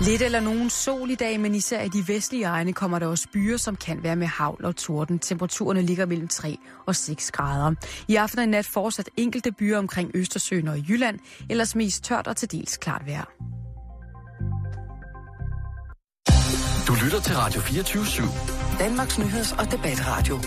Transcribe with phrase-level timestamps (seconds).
[0.00, 3.28] Lidt eller nogen sol i dag, men især i de vestlige egne kommer der også
[3.32, 5.18] byer, som kan være med havl og torden.
[5.18, 7.74] Temperaturerne ligger mellem 3 og 6 grader.
[8.08, 11.18] I aften og i nat fortsat enkelte byer omkring Østersøen og Jylland,
[11.50, 13.24] ellers mest tørt og til dels klart vejr.
[16.86, 18.78] Du lytter til Radio 24 /7.
[18.78, 20.38] Danmarks nyheds- og debatradio.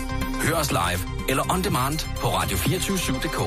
[0.42, 3.40] Hør os live eller on demand på radio247.dk.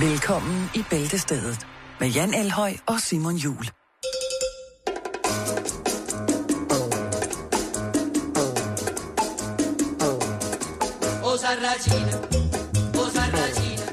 [0.00, 1.66] Velkommen i Bæltestedet
[2.00, 3.70] med Jan Elhøj og Simon Jul.
[11.24, 12.14] O Sarracina,
[13.00, 13.86] o Sarracina,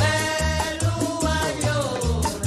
[0.00, 2.38] bello guaglione,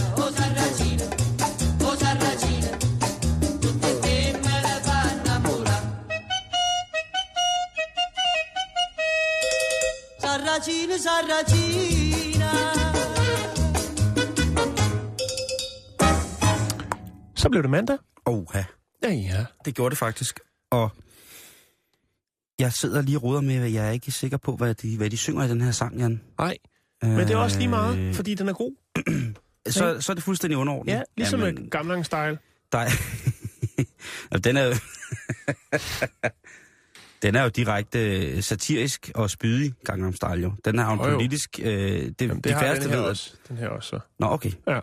[17.52, 17.98] blev det mandag.
[18.26, 18.64] Oha,
[19.04, 19.46] Ja, ja.
[19.66, 20.40] det gjorde det faktisk.
[20.70, 20.90] Og
[22.60, 25.10] jeg sidder lige og roder med, at jeg er ikke sikker på, hvad de, hvad
[25.10, 26.22] de synger i den her sang, Jan.
[26.40, 26.58] Nej,
[27.02, 28.72] men det er også lige Øh, meget, fordi den er god.
[29.68, 30.94] Så, så er det fuldstændig underordnet.
[30.94, 32.38] Ja, ligesom Jamen, med gamlang style.
[32.72, 32.90] Der er...
[34.32, 34.74] Og den er jo...
[37.22, 40.54] den er jo direkte satirisk og spydig, Gangnam Style jo.
[40.66, 41.16] Den er jo en jo.
[41.16, 41.60] politisk...
[41.64, 43.06] Øh, det, Jamen, det de færreste den her ved.
[43.06, 43.34] også.
[43.50, 43.90] Den her også.
[43.90, 44.00] Så.
[44.20, 44.52] Nå, okay.
[44.68, 44.80] Ja.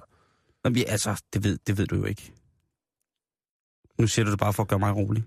[0.64, 2.32] Nå, men, altså, det ved, det ved du jo ikke.
[4.00, 5.24] Nu siger du det bare for at gøre mig rolig.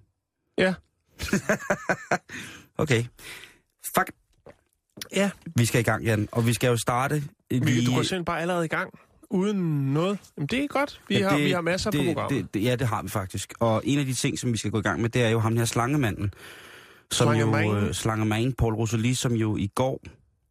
[0.57, 0.73] Ja.
[2.83, 3.03] okay.
[3.95, 4.11] Fuck.
[5.15, 5.29] Ja.
[5.55, 6.29] Vi skal i gang, Jan.
[6.31, 8.93] Og vi skal jo starte Vi, du går simpelthen bare allerede i gang,
[9.29, 10.19] uden noget.
[10.37, 11.01] Jamen, det er godt.
[11.07, 12.43] Vi, Ja, har, det- vi har masser det, på programmet.
[12.43, 13.53] Det, det, ja, det har vi faktisk.
[13.59, 15.39] Og en af de ting, som vi skal gå i gang med, det er jo
[15.39, 16.33] ham her slangemanden.
[17.11, 17.71] Som Slangemanden?
[17.77, 19.99] jo, øh, slangemanden, Paul Rosalie, som jo i går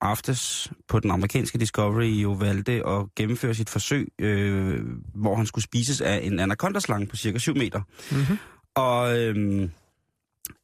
[0.00, 4.80] aftes på den amerikanske Discovery jo valgte at gennemføre sit forsøg, øh,
[5.14, 7.80] hvor han skulle spises af en anaconda-slange på cirka 7 meter.
[8.10, 8.38] Mhm.
[8.74, 9.70] Og øhm,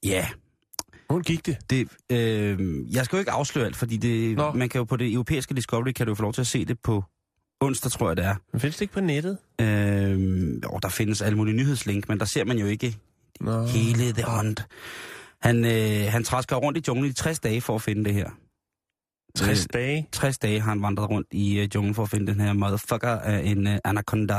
[0.05, 0.29] ja,
[1.11, 1.57] Hun gik det.
[1.71, 4.53] det, øh, jeg skal jo ikke afsløre alt, fordi det, Nå.
[4.53, 6.65] man kan jo på det europæiske Discovery, kan du jo få lov til at se
[6.65, 7.05] det på
[7.61, 8.35] onsdag, tror jeg det er.
[8.53, 9.39] Men findes det ikke på nettet?
[9.61, 12.97] Øh, og der findes alle mulige nyhedslink, men der ser man jo ikke
[13.41, 13.67] Nå.
[13.67, 14.67] hele the hunt.
[15.43, 18.31] Han, øh, han træsker rundt i junglen i 60 dage for at finde det her.
[19.37, 20.07] 60 Øh, dage.
[20.13, 23.09] 60 dage har han vandret rundt i øh, junglen for at finde den her motherfucker
[23.09, 24.35] af en øh, anaconda.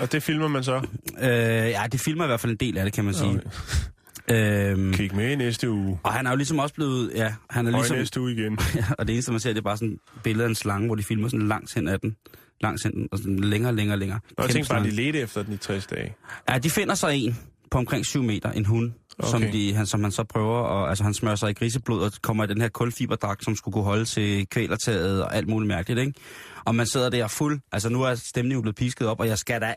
[0.00, 0.76] Og det filmer man så.
[1.20, 3.30] Øh, ja, det filmer i hvert fald en del af det, kan man sige.
[3.30, 4.70] Okay.
[4.70, 5.98] Øhm, Kig med i næste uge.
[6.02, 7.12] og han er jo ligesom også blevet...
[7.14, 7.96] Ja, han er Og ligesom...
[7.96, 8.58] næste uge igen.
[8.76, 10.86] Ja, og det eneste, man ser, det er bare sådan et billede af en slange,
[10.86, 12.16] hvor de filmer sådan langs hen af den.
[12.60, 14.20] Langs hen den, og sådan længere, længere, længere.
[14.36, 16.14] Og jeg tænkte bare, at de ledte efter den i 60 dage.
[16.48, 17.38] Ja, de finder så en
[17.70, 19.30] på omkring 7 meter, en hund, okay.
[19.30, 22.12] som, de, han, som han så prøver, og altså han smører sig i griseblod og
[22.22, 26.00] kommer i den her kulfiberdragt, som skulle kunne holde til kvælertaget og alt muligt mærkeligt,
[26.00, 26.12] ikke?
[26.64, 29.60] Og man sidder der fuld, altså nu er stemningen blevet pisket op, og jeg skal
[29.60, 29.74] da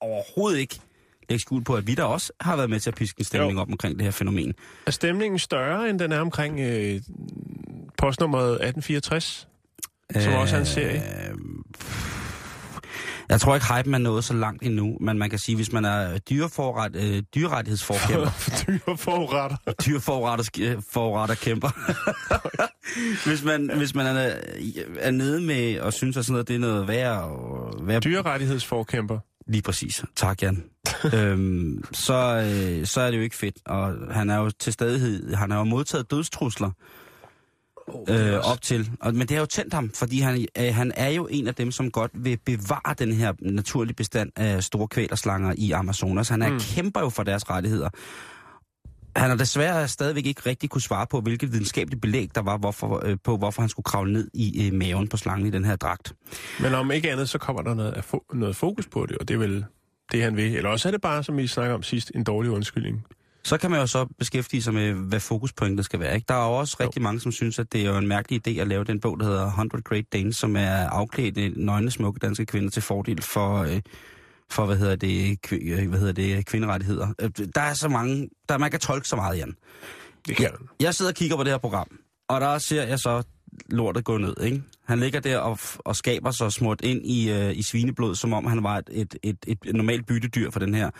[0.00, 0.80] overhovedet ikke
[1.28, 3.52] lægge skuld på, at vi der også har været med til at piske en stemning
[3.52, 3.60] Jo.
[3.60, 4.54] op omkring det her fænomen.
[4.86, 7.00] Er stemningen større, end den er omkring øh,
[7.98, 9.48] postnummeret 1864?
[10.18, 11.02] Som også er en serie.
[11.30, 11.34] Øh,
[13.30, 15.84] Jeg tror ikke, hypen er nået så langt endnu, men man kan sige, hvis man
[15.84, 18.30] er dyreforret, øh, dyrerettighedsforkæmper,
[18.66, 19.56] Dyre forretter.
[19.86, 21.70] dyreforretter forretter kæmper.
[23.28, 24.34] hvis, man, hvis man er,
[24.98, 29.18] er nede med og synes, at sådan noget, det er noget værd, og Dyrerettighedsforkæmper.
[29.46, 30.04] Lige præcis.
[30.16, 30.64] Tak, Jan.
[31.14, 32.14] øhm, så,
[32.46, 33.56] øh, så er det jo ikke fedt.
[33.66, 36.70] Og han er jo til stadighed, han har jo modtaget dødstrusler
[38.08, 38.90] øh, op til.
[39.00, 41.54] Og, men det har jo tændt ham, fordi han, øh, han er jo en af
[41.54, 46.28] dem, som godt vil bevare den her naturlige bestand af store kvælerslanger i Amazonas.
[46.28, 46.60] Han er mm.
[46.60, 47.88] kæmper jo for deres rettigheder.
[49.16, 53.02] Han har desværre stadigvæk ikke rigtig kunne svare på, hvilket videnskabeligt belæg der var hvorfor,
[53.06, 55.76] øh, på, hvorfor han skulle kravle ned i øh, maven på slangen i den her
[55.76, 56.14] dragt.
[56.60, 59.38] Men om ikke andet, så kommer der noget, noget fokus på det, og det er
[59.38, 59.64] vel
[60.12, 60.56] det, han vil.
[60.56, 63.06] Eller også er det bare, som vi snakker om sidst, en dårlig undskyldning.
[63.44, 66.14] Så kan man jo så beskæftige sig med, hvad fokuspunktet skal være.
[66.14, 66.24] Ikke?
[66.28, 66.84] Der er jo også Jo.
[66.84, 69.20] rigtig mange, som synes, at det er jo en mærkelig idé at lave den bog,
[69.20, 73.56] der hedder 100 Great Danes, som er afklædt nøgne, smukke danske kvinder til fordel for,
[73.62, 73.80] øh,
[74.50, 77.08] for hvad hedder det, kv- øh, hvad hedder det, kvinderettigheder.
[77.20, 79.54] Øh, Der er så mange, der man kan tolke så meget, Jan.
[80.28, 80.50] Det kan.
[80.80, 81.86] Jeg sidder og kigger på det her program,
[82.28, 83.22] og der ser jeg så
[83.68, 84.62] lortet gå ned, ikke?
[84.86, 88.46] Han ligger der og, og skaber sig smurt ind i, øh, i svineblod, som om
[88.46, 90.90] han var et, et, et, et normalt byttedyr for den her.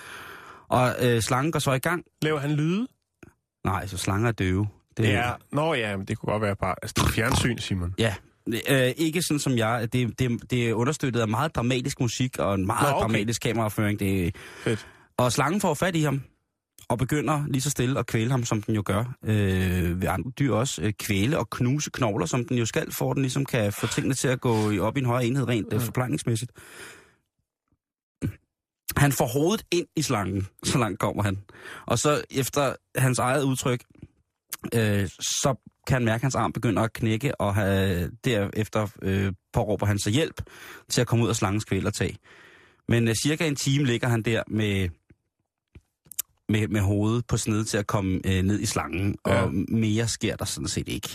[0.71, 2.05] Og øh, slangen går så i gang.
[2.23, 2.87] Laver han lyde?
[3.65, 4.67] Nej, så slanger er døve.
[4.97, 5.31] Det, Ja.
[5.53, 6.75] Nå ja, men det kunne godt være bare...
[6.83, 7.95] Altså, det er fjernsyn, Simon.
[7.99, 8.15] Ja,
[8.71, 9.93] øh, ikke sådan som jeg.
[9.93, 13.03] Det, det, det er understøttet af meget dramatisk musik og en meget Nå, okay.
[13.03, 14.01] dramatisk kameraføring.
[14.01, 14.87] Det, Fedt.
[15.17, 16.23] og slangen får fat i ham
[16.89, 20.31] og begynder lige så stille at kvæle ham, som den jo gør øh, ved andre
[20.39, 20.83] dyr også.
[20.83, 24.15] Øh, kvæle og knuse knogler, som den jo skal, for den ligesom kan få tingene
[24.15, 26.53] til at gå i- op i en højere enhed rent øh, forplejningsmæssigt.
[28.97, 31.39] Han får hovedet ind i slangen, så langt kommer han.
[31.87, 33.85] Og så efter hans eget udtryk,
[34.75, 35.55] øh, så
[35.87, 39.99] kan han mærke, at hans arm begynder at knække, og have, derefter øh, påråber han
[39.99, 40.43] sig hjælp
[40.89, 42.17] til at komme ud af slangens kvælertag.
[42.89, 44.89] Men øh, cirka en time ligger han der med,
[46.49, 49.43] med, med hovedet på sned til at komme øh, ned i slangen, Ja.
[49.43, 51.09] og mere sker der sådan set ikke.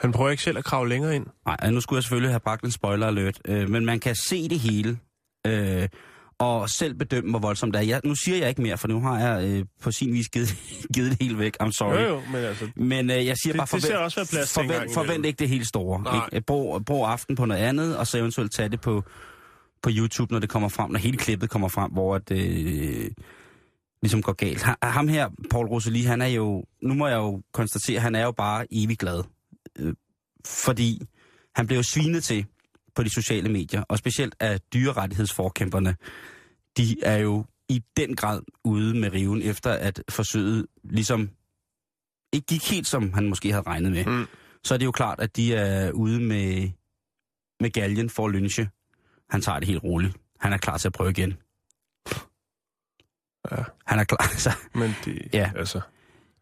[0.00, 1.26] Han prøver ikke selv at kravle længere ind.
[1.46, 4.48] Nej, nu skulle jeg selvfølgelig have bragt en spoiler alert, øh, men man kan se
[4.48, 4.98] det hele,
[5.46, 5.88] øh,
[6.44, 7.84] og selv bedømme, hvor voldsomt det er.
[7.86, 10.48] Jeg, nu siger jeg ikke mere, for nu har jeg øh, på sin vis givet,
[10.94, 11.56] givet det helt væk.
[11.62, 11.94] I'm sorry.
[12.02, 12.68] Jo, jo, men altså...
[12.76, 15.48] Men øh, jeg siger Det- bare, det forvent, skal også plads forvent, forvent ikke det
[15.48, 16.02] helt store.
[16.02, 16.28] Nej.
[16.32, 16.46] Ikke?
[16.46, 19.04] Brug, brug aften på noget andet, og så eventuelt tage det på,
[19.82, 23.10] på YouTube, når det kommer frem, når hele klippet kommer frem, hvor det øh,
[24.02, 24.62] ligesom går galt.
[24.62, 28.24] Ha- Ham her, Paul Rosalie, han er jo, nu må jeg jo konstatere, han er
[28.24, 29.22] jo bare evig glad.
[29.78, 29.94] Øh,
[30.46, 31.00] fordi
[31.54, 32.46] han blev jo svinet til
[32.94, 35.96] på de sociale medier, og specielt af dyrerettighedsforkæmperne.
[36.76, 41.30] De er jo i den grad ude med riven, efter at forsøget ligesom
[42.32, 44.04] ikke gik helt, som han måske havde regnet med.
[44.04, 44.26] Mm.
[44.64, 46.70] Så er det jo klart, at de er ude med,
[47.60, 48.68] med galgen for at lynche.
[49.30, 50.16] Han tager det helt roligt.
[50.40, 51.36] Han er klar til at prøve igen.
[53.50, 54.32] Ja, Han er klar.
[54.44, 55.28] Så, men det...
[55.32, 55.52] Ja.
[55.56, 55.80] Altså,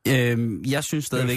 [0.08, 1.36] øhm, jeg synes stadigvæk,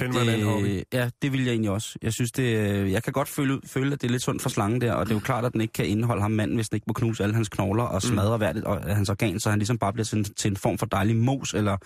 [0.61, 1.97] det, ja, det vil jeg egentlig også.
[2.01, 4.49] Jeg synes det, øh, jeg kan godt føle, føle, at det er lidt sundt for
[4.49, 6.69] slangen der, og det er jo klart, at den ikke kan indeholde ham manden, hvis
[6.69, 8.39] den ikke må knuse alle hans knogler og smadre mm.
[8.39, 10.85] hvert et- af hans organ, så han ligesom bare bliver til, til en form for
[10.85, 11.77] dejlig mos eller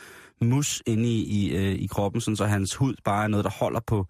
[0.42, 3.52] mus inde i, i, øh, i kroppen, sådan, så hans hud bare er noget, der
[3.52, 4.06] holder på,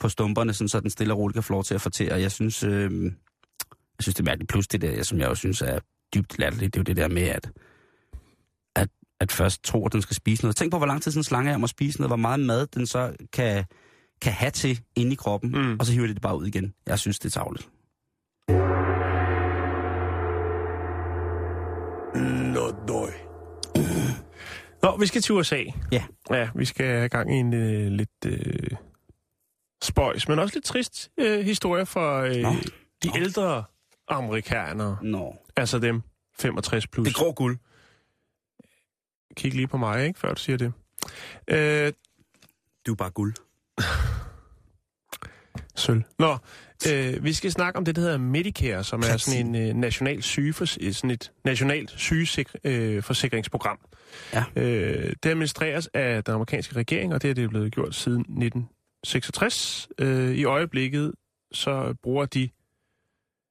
[0.00, 2.20] på stumperne, sådan, så den stille og roligt kan få lov til at fortære.
[2.20, 4.50] Jeg synes, øh, jeg synes det er mærkeligt.
[4.50, 5.78] Plus det der, som jeg jo synes er
[6.14, 7.50] dybt latterligt, det er jo det der med, at,
[9.20, 10.56] at, først tro, at den skal spise noget.
[10.56, 12.40] Tænk på, hvor lang tid sådan en slange er om at spise noget, hvor meget
[12.40, 13.64] mad den så kan,
[14.22, 15.58] kan have til inde i kroppen, Mm.
[15.58, 15.76] mm.
[15.80, 16.74] og så hiver det det bare ud igen.
[16.86, 17.68] Jeg synes, det er tavligt.
[22.54, 23.10] Nå, døj.
[24.82, 25.62] Nå, vi skal til USA.
[25.92, 26.04] Ja.
[26.30, 28.70] Ja, vi skal have gang i en øh, lidt øh,
[29.82, 32.50] spøjs, men også lidt trist øh, historie for øh, Nå.
[33.02, 33.12] de Nå.
[33.16, 33.64] ældre
[34.08, 34.96] amerikanere.
[35.02, 35.36] Nå.
[35.56, 36.02] Altså dem
[36.38, 37.06] 65 plus.
[37.06, 37.58] Det grå guld.
[39.38, 40.72] Kig lige på mig, ikke, før du siger det.
[41.50, 41.92] Øh,
[42.86, 43.34] Du er bare guld.
[45.76, 46.02] Sølv.
[46.18, 46.36] Nå,
[46.92, 50.22] øh, vi skal snakke om det, der hedder Medicare, som er sådan en øh, national
[50.22, 53.78] sygefor, sådan et nationalt sygeforsikringsprogram.
[54.34, 54.44] Ja.
[54.56, 59.88] Øh, det administreres af den amerikanske regering, og det er det blevet gjort siden 1966.
[59.98, 61.12] Øh, I øjeblikket
[61.52, 62.48] så bruger de,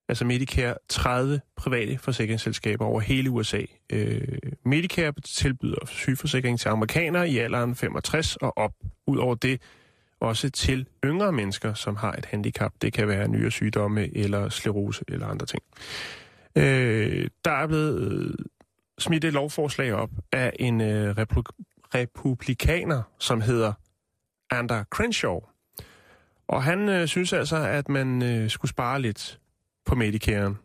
[0.10, 3.62] altså Medicare, 30 private forsikringsselskaber over hele USA.
[3.90, 8.72] Øh, Medicare tilbyder sygeforsikring til amerikanere i alderen 65 og op.
[9.08, 9.62] Udover det
[10.20, 12.74] også til yngre mennesker, som har et handicap.
[12.82, 15.64] Det kan være nyere sygdomme eller sklerose eller andre ting.
[16.56, 18.34] Øh, der er blevet øh,
[19.00, 23.74] smidt et lovforslag op af en øh, replu- republikaner, som hedder
[24.50, 25.40] Ander Crenshaw.
[26.48, 29.40] Og han øh, synes altså, at man øh, skulle spare lidt
[29.88, 30.58] på Medicaren.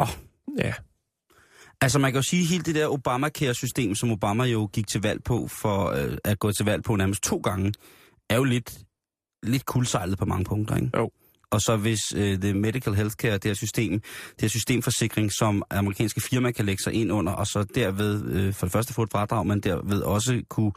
[0.00, 0.08] Åh.
[0.58, 0.74] Ja,
[1.80, 5.02] Altså man kan jo sige, at hele det der Obamacare-system, som Obama jo gik til
[5.02, 7.72] valg på, for øh, at gå til valg på nærmest to gange,
[8.30, 8.78] er jo lidt,
[9.42, 10.90] lidt kuldsejlet på mange punkter, ikke?
[10.96, 11.10] Jo.
[11.50, 16.20] Og så hvis øh, det medical healthcare, det her system, det her systemforsikring, som amerikanske
[16.20, 19.10] firmaer kan lægge sig ind under, og så derved øh, for det første få et
[19.12, 20.72] fradrag, men derved også kunne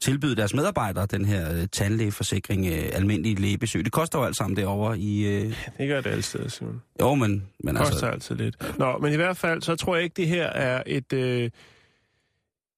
[0.00, 3.84] tilbyde deres medarbejdere den her øh, tandlægeforsikring, øh, almindelig lægebesøg.
[3.84, 5.26] Det koster jo alt sammen derovre i...
[5.26, 6.82] Øh, det gør det steder, Simon.
[7.00, 8.06] jo, men, men Det koster altså...
[8.06, 8.78] altid lidt.
[8.78, 11.50] Nå, men i hvert fald, så tror jeg ikke, det her er et, øh,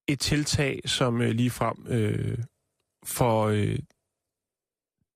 [0.08, 2.38] et tiltag, som øh, ligefrem øh,
[3.04, 3.78] for øh,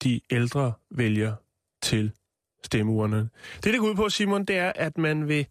[0.03, 1.35] de ældre vælger
[1.83, 2.13] til
[2.65, 3.29] stemmeurnerne.
[3.65, 5.47] Det, det går ud på, Simon, det er, at man vil...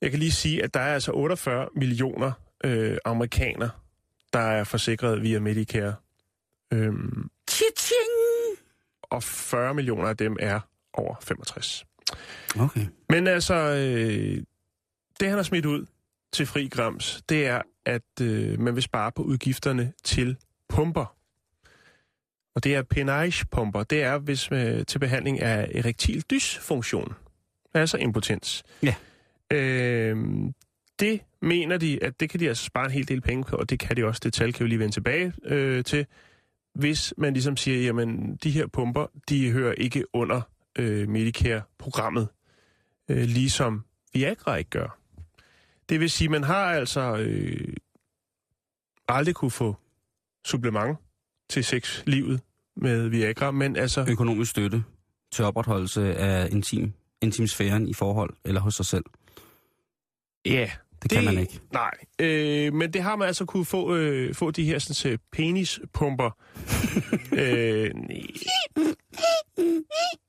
[0.00, 2.32] Jeg kan lige sige, at der er altså 48 millioner
[2.64, 3.68] øh, amerikaner,
[4.32, 5.94] der er forsikret via Medicare.
[6.72, 7.30] Øhm,
[9.02, 10.60] og 40 millioner af dem er
[10.92, 11.84] over 65.
[12.60, 12.86] Okay.
[13.08, 14.42] Men altså, øh,
[15.20, 15.86] det han har smidt ud
[16.32, 20.36] til Fri Grams, det er, at øh, man vil spare på udgifterne til
[20.68, 21.16] pumper.
[22.54, 23.82] Og det er penage-pumper.
[23.82, 27.14] Det er hvis øh, til behandling af erektil dysfunktion.
[27.74, 28.62] Altså impotens.
[28.82, 28.94] Ja.
[29.50, 30.16] Øh,
[31.00, 33.70] det mener de, at det kan de altså spare en hel del penge på, og
[33.70, 34.20] det kan de også.
[34.24, 36.06] Det tal kan vi lige vende tilbage øh, til.
[36.74, 40.40] Hvis man ligesom siger, jamen de her pumper, de hører ikke under
[40.78, 42.28] øh, Medicare-programmet,
[43.08, 44.98] øh, ligesom Viagra ikke gør.
[45.88, 47.74] Det vil sige, man har altså øh,
[49.08, 49.76] aldrig kunne få
[50.44, 50.98] supplement
[51.52, 52.40] til sexlivet
[52.76, 54.84] med Viagra, men altså, økonomisk støtte
[55.32, 56.92] til opretholdelse af intim,
[57.22, 59.04] intimsfæren i forhold eller hos sig selv.
[60.46, 60.70] Ja,
[61.02, 61.60] Det kan man ikke.
[61.72, 65.18] Nej, øh, men det har man altså kunne få, øh, få de her sådan, så
[65.32, 66.30] penispumper
[67.42, 67.90] øh,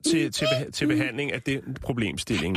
[0.06, 2.56] til, til, beha- til behandling af den problemstilling.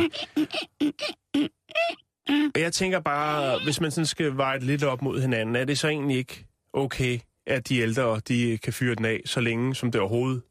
[2.55, 5.65] Og jeg tænker bare, hvis man sådan skal veje det lidt op mod hinanden, er
[5.65, 9.75] det så egentlig ikke okay, at de ældre de kan fyre den af, så længe
[9.75, 10.41] som det overhovedet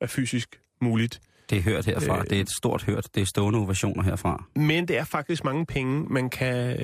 [0.00, 1.20] er fysisk muligt.
[1.50, 2.18] Det er hørt herfra.
[2.18, 2.24] Øh.
[2.24, 3.08] Det er et stort hørt.
[3.14, 4.44] Det er stående ovationer herfra.
[4.56, 6.78] Men det er faktisk mange penge, man kan,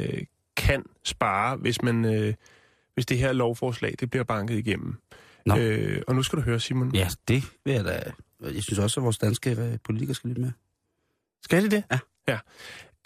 [0.56, 2.34] kan spare, hvis, man, øh,
[2.94, 4.94] hvis det her lovforslag det bliver banket igennem.
[5.46, 5.56] Nå.
[5.56, 6.94] Øh, og nu skal du høre, Simon.
[6.94, 8.02] Ja, det vil jeg da...
[8.40, 10.52] Jeg synes også, at vores danske øh, politikere skal lytte med.
[11.42, 11.84] Skal de det?
[11.92, 11.98] Ja.
[12.28, 12.38] ja.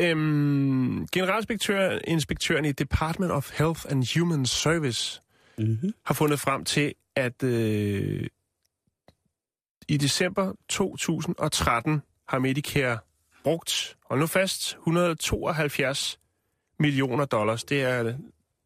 [0.00, 5.22] Øhm, Generalinspektøren i Department of Health and Human Service
[5.58, 5.94] Mm-hmm.
[6.04, 8.26] har fundet frem til, at øh,
[9.88, 12.98] i december 2013 har Medicare
[13.44, 16.20] brugt, hold nu fast, 172
[16.78, 17.64] millioner dollars.
[17.64, 18.14] Det er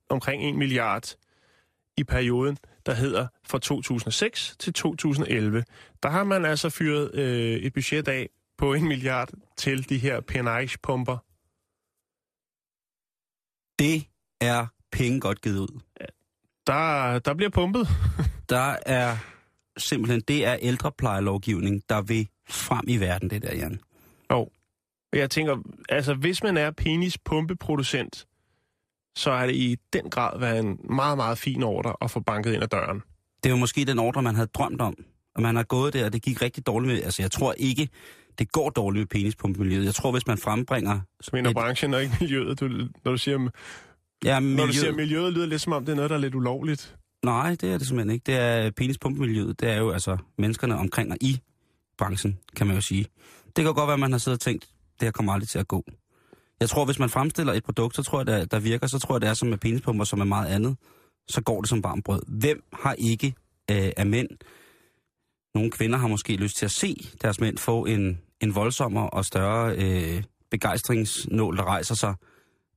[0.08, 1.16] omkring 1 milliard
[1.96, 5.64] i perioden, der hedder fra 2006 til 2011.
[6.02, 10.20] Der har man altså fyret øh, et budget af på 1 milliard til de her
[10.20, 11.18] penage-pumper.
[13.78, 14.04] Det
[14.40, 15.80] er penge godt givet ud.
[16.66, 17.88] Der, der bliver pumpet.
[18.48, 19.16] Der er
[19.76, 23.80] simpelthen, det er ældreplejelovgivning, der vil frem i verden, det der, Jan.
[24.28, 24.52] Og
[25.12, 25.56] jeg tænker,
[25.88, 28.26] altså hvis man er penispumpeproducent,
[29.16, 32.52] så er det i den grad været en meget, meget fin ordre at få banket
[32.54, 33.02] ind ad døren.
[33.42, 34.94] Det er jo måske den ordre, man havde drømt om.
[35.34, 37.02] Og man har gået der, og det gik rigtig dårligt med...
[37.02, 37.88] Altså, jeg tror ikke,
[38.38, 39.84] det går dårligt med penispumpemiljøet.
[39.84, 41.00] Jeg tror, hvis man frembringer...
[41.20, 42.60] Som en af Et- branchen og ikke miljøet.
[42.60, 43.48] Du, når, du siger,
[44.24, 46.20] Ja, når du siger miljøet, lyder det lidt som om, det er noget, der er
[46.20, 46.96] lidt ulovligt.
[47.24, 48.24] nej, det er det simpelthen ikke.
[48.26, 49.60] Det er penispumpemiljøet.
[49.60, 51.40] Det er jo altså menneskerne omkring og i
[51.98, 53.06] branchen, kan man jo sige.
[53.56, 54.68] Det kan godt være, at man har siddet og tænkt,
[55.00, 55.84] det her kommer aldrig til at gå.
[56.60, 59.14] Jeg tror, hvis man fremstiller et produkt, så tror jeg, der, der virker, så tror
[59.14, 60.76] jeg, det er som med penispumper, som er meget andet.
[61.28, 62.22] Så går det som varmt brød.
[62.28, 63.34] Hvem har ikke
[63.70, 64.28] øh, af mænd
[65.54, 69.24] nogle kvinder har måske lyst til at se deres mænd få en, en voldsommere og
[69.24, 72.14] større øh, begejstringsnål, der rejser sig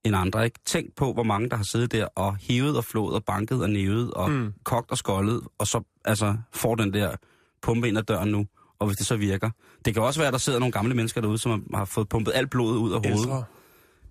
[0.05, 0.45] end andre.
[0.45, 0.59] Ikke?
[0.65, 3.69] Tænk på, hvor mange der har siddet der og hivet og flået og banket og
[3.69, 4.53] nævet og Mm.
[4.63, 7.15] kogt og skoldet, og så altså, får den der
[7.61, 8.45] pumpe ind ad døren nu,
[8.79, 9.49] og hvis det så virker.
[9.85, 12.31] Det kan også være, at der sidder nogle gamle mennesker derude, som har- fået pumpet
[12.35, 13.19] alt blodet ud af hovedet.
[13.25, 13.43] Ældre.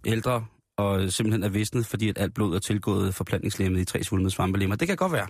[0.07, 0.45] Ældre
[0.77, 4.77] og simpelthen er visnet, fordi at alt blod er tilgået forplantningslemmet i tre svulmede svampelemmer.
[4.77, 5.27] Det kan godt være.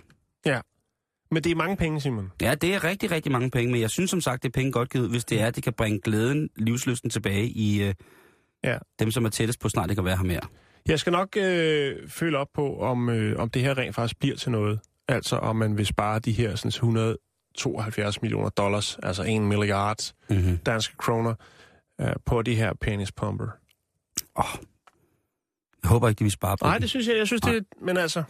[1.31, 2.31] Men det er mange penge, Simon.
[2.41, 4.71] Ja, det er rigtig, rigtig mange penge, men jeg synes som sagt, det er penge
[4.71, 7.93] godt givet, hvis det er, at det kan bringe glæden, livslysten tilbage i øh,
[8.65, 8.77] Ja.
[8.99, 10.41] dem, som er tættest på snart, det kan være her mere.
[10.87, 14.35] Jeg skal nok øh, følge op på, om, øh, om det her rent faktisk bliver
[14.35, 14.79] til noget.
[15.07, 20.57] Altså om man vil spare de her sådan, 172 millioner dollars, altså 1 milliard Mm-hmm.
[20.57, 21.33] danske kroner,
[22.01, 23.47] øh, på de her penispumper.
[24.35, 24.45] Oh.
[25.83, 27.17] Jeg håber ikke, de vil spare på Nej, det synes jeg.
[27.17, 27.61] Jeg synes, det er...
[27.81, 28.25] Men altså, nu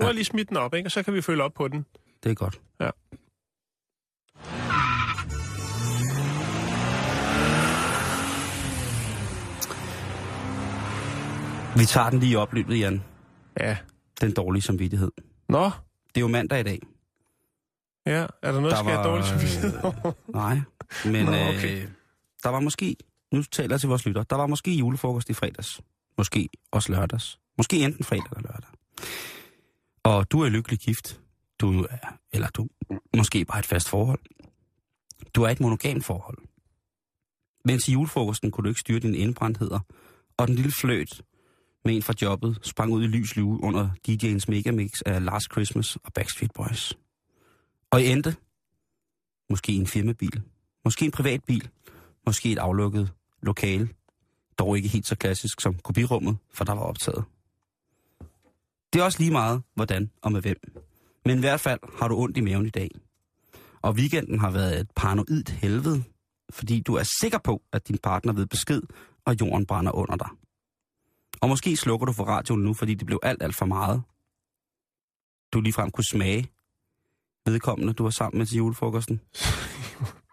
[0.00, 0.86] har jeg lige smidt den op, ikke?
[0.86, 1.86] Og så kan vi følge op på den.
[2.22, 2.60] det er godt.
[2.80, 2.90] Ja.
[11.76, 13.02] Vi tager den lige i opløbet, Jan.
[13.60, 13.76] Ja.
[14.20, 15.10] Den dårlige samvittighed.
[15.48, 16.80] Nå, Det er jo mandag i dag.
[18.06, 18.26] ja.
[18.42, 20.12] Er der noget, der skal var, dårligt samvittighed øh, over?
[20.28, 20.60] Nej,
[21.04, 21.82] men Nå, Nå, okay.
[21.82, 21.88] øh,
[22.42, 22.96] der var måske,
[23.32, 25.80] nu taler jeg til vores lytter, der var måske julefrokost i fredags.
[26.18, 27.38] Måske også lørdags.
[27.58, 28.70] Måske enten fredag eller lørdag.
[30.02, 31.20] Og du er lykkelig gift.
[31.60, 32.68] Du er, eller du
[33.16, 34.20] måske bare et fast forhold.
[35.34, 36.38] Du er et monogamt forhold.
[37.64, 39.80] Mens i julefrokosten kunne du ikke styre dine indbrændtheder,
[40.36, 41.22] og den lille fløjt
[41.86, 45.96] med en fra jobbet sprang ud i lys lue under DJ'ens megamix af Last Christmas
[45.96, 46.98] og Backstreet Boys.
[47.90, 48.36] Og I endte
[49.50, 50.42] måske en firmabil,
[50.84, 51.68] måske en privatbil,
[52.26, 53.12] måske et aflukket
[53.42, 53.88] lokale,
[54.58, 57.24] dog ikke helt så klassisk som kopirummet, for der var optaget.
[58.92, 60.56] Det er også lige meget, hvordan og med hvem.
[61.24, 62.90] Men i hvert fald har du ondt i maven i dag.
[63.82, 66.04] Og weekenden har været et paranoidt helvede,
[66.50, 68.82] fordi du er sikker på, at din partner ved besked,
[69.24, 70.28] og jorden brænder under dig.
[71.40, 74.02] Og måske slukker du for radioen nu, fordi det blev alt, alt for meget.
[75.52, 76.52] Du ligefrem kunne smage
[77.46, 79.20] vedkommende, du var sammen med til julefrokosten.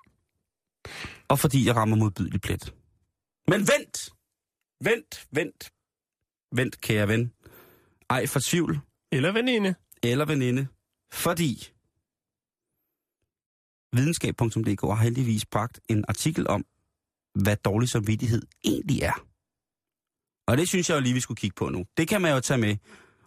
[1.31, 2.73] og fordi jeg rammer modbydelig plet.
[3.47, 4.13] Men vent!
[4.81, 5.71] Vent, vent.
[6.51, 7.33] Vent, kære ven.
[8.09, 8.79] Ej for tvivl
[9.11, 9.75] Eller veninde.
[10.03, 10.67] eller veninde.
[11.11, 11.71] Fordi
[13.91, 16.65] videnskab.dk har heldigvis bragt en artikel om,
[17.35, 19.32] hvad dårlig samvittighed egentlig er.
[20.47, 21.85] Og det synes jeg jo lige, vi skulle kigge på nu.
[21.97, 22.75] Det kan man jo tage med.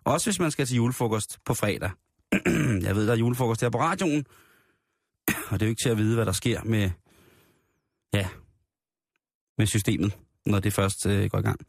[0.05, 1.91] Også hvis man skal til julefrokost på fredag.
[2.87, 4.25] jeg ved, der er julefrokost her på radioen.
[5.51, 6.91] Og det er jo ikke til at vide, hvad der sker med,
[8.15, 8.29] ja,
[9.59, 10.13] med systemet.
[10.47, 11.61] når det først øh, går i gang.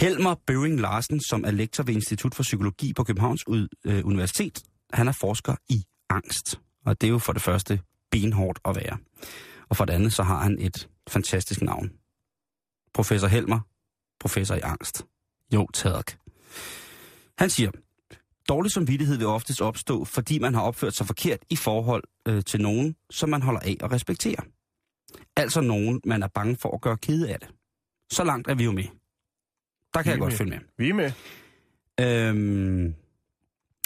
[0.00, 4.62] Helmer Bøving Larsen, som er lektor ved Institut for Psykologi på Københavns ud, øh, Universitet,
[4.92, 6.60] han er forsker i angst.
[6.84, 7.80] Og det er jo for det første
[8.10, 8.98] benhårdt at være.
[9.68, 11.90] Og for det andet, så har han et fantastisk navn.
[12.94, 13.60] Professor Helmer,
[14.22, 15.04] professor i angst.
[15.54, 16.12] Jo, tak.
[17.38, 17.70] Han siger,
[18.48, 22.60] dårlig samvittighed vil oftest opstå, fordi man har opført sig forkert i forhold øh, til
[22.60, 24.42] nogen, som man holder af og respekterer.
[25.36, 27.48] Altså nogen, man er bange for at gøre kede af det.
[28.12, 28.84] Så langt er vi jo med.
[29.94, 30.38] Der kan Vi jeg godt med.
[30.38, 30.58] følge med.
[30.78, 31.12] Vi er med.
[32.00, 32.94] Øhm,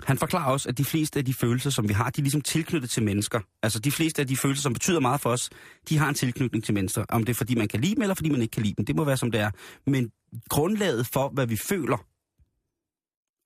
[0.07, 2.41] han forklarer også, at de fleste af de følelser, som vi har, de er ligesom
[2.41, 3.41] tilknyttet til mennesker.
[3.63, 5.51] Altså de fleste af de følelser, som betyder meget for os,
[5.89, 7.05] de har en tilknytning til mennesker.
[7.09, 8.85] Om det er, fordi man kan lide dem, eller fordi man ikke kan lide dem.
[8.85, 9.51] Det må være, som det er.
[9.87, 10.13] Men
[10.49, 12.07] grundlaget for, hvad vi føler,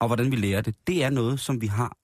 [0.01, 1.97] og hvordan vi lærer det, det er noget, som vi har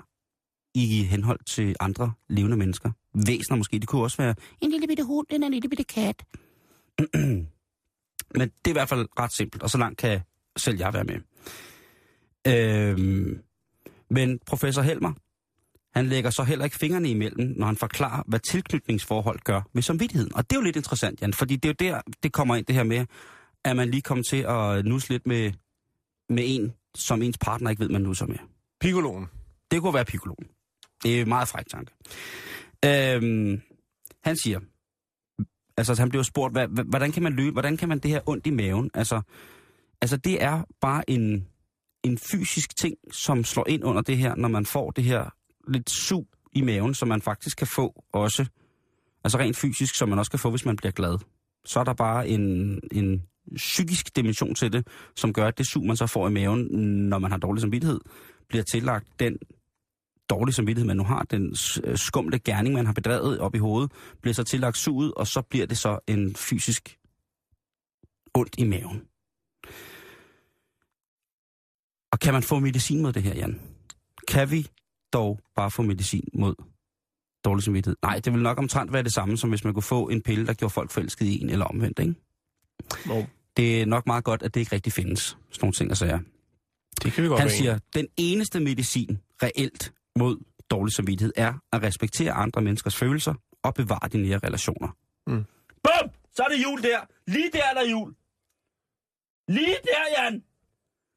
[0.74, 2.90] i henhold til andre levende mennesker.
[3.26, 3.78] Væsener måske.
[3.78, 6.24] Det kunne også være en lille bitte hund, eller en lille bitte kat.
[8.38, 10.20] Men det er i hvert fald ret simpelt, og så langt kan
[10.56, 11.20] selv jeg være med.
[12.46, 13.42] Øhm,
[14.10, 15.12] men professor Helmer,
[15.94, 20.34] han lægger så heller ikke fingrene imellem, når han forklarer, hvad tilknytningsforhold gør ved samvittigheden.
[20.34, 22.66] Og det er jo lidt interessant, Jan, fordi det er jo der, det kommer ind
[22.66, 23.06] det her med,
[23.64, 25.52] at man lige kommer til at nusse lidt med,
[26.28, 28.38] med en, som ens partner ikke ved, man nusser med.
[28.80, 29.26] Piccoloen.
[29.70, 30.46] Det kunne være piccoloen.
[31.02, 31.92] Det er en meget fræk tanke.
[32.84, 33.60] Øhm,
[34.24, 34.60] han siger,
[35.76, 38.46] altså han bliver spurgt, hvad, hvordan kan man løbe, hvordan kan man det her ondt
[38.46, 38.90] i maven?
[38.94, 39.20] Altså,
[40.00, 41.48] altså det er bare en,
[42.02, 45.34] en fysisk ting, som slår ind under det her, når man får det her
[45.68, 48.46] lidt sug i maven, som man faktisk kan få også,
[49.24, 51.18] altså rent fysisk, som man også kan få, hvis man bliver glad.
[51.64, 53.22] Så er der bare en, en
[53.56, 54.86] psykisk dimension til det,
[55.16, 56.64] som gør, at det sug, man så får i maven,
[57.08, 58.00] når man har dårlig samvittighed,
[58.48, 59.38] bliver tillagt den
[60.30, 63.92] dårlige samvittighed, man nu har, den øh, skumle gerning, man har bedrevet op i hovedet,
[64.22, 66.98] bliver så tillagt suget, og så bliver det så en fysisk
[68.34, 69.02] ondt i maven.
[72.16, 73.60] Og kan man få medicin mod det her, Jan?
[74.28, 74.68] Kan vi
[75.12, 76.54] dog bare få medicin mod
[77.44, 77.96] dårlig samvittighed?
[78.02, 80.46] Nej, det vil nok omtrent være det samme, som hvis man kunne få en pille,
[80.46, 82.14] der gjorde folk forelsket i en, eller omvendt, ikke?
[83.06, 83.24] Nå,
[83.56, 86.20] Det er nok meget godt, at det ikke rigtig findes, sådan nogle ting at sige.
[87.02, 90.36] det kan vi godt Han være siger, den eneste medicin reelt mod
[90.70, 94.88] dårlig samvittighed er at respektere andre menneskers følelser og bevare de nære relationer.
[95.26, 95.44] Mm.
[95.82, 96.10] Bum!
[96.34, 96.98] Så er det jul der.
[97.26, 98.14] Lige der er der jul.
[99.48, 100.42] Lige der, Jan.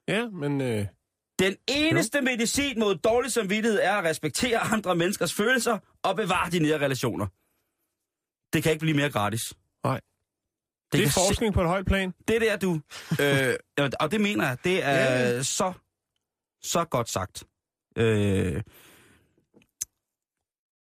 [0.10, 0.86] Ja, men øh,
[1.40, 6.60] Den eneste medicin mod dårlig samvittighed er at respektere andre menneskers følelser og bevare de
[6.60, 7.26] nære relationer.
[8.54, 9.42] Det kan ikke blive mere gratis.
[9.84, 10.00] Nej.
[10.92, 12.14] Det, det er forskning på et højt plan.
[12.28, 12.72] det der, du.
[13.22, 13.56] øh,
[14.00, 15.44] og det mener jeg, det er Ja, ja.
[15.44, 15.74] så,
[16.62, 17.44] så godt sagt.
[17.98, 18.62] Øh,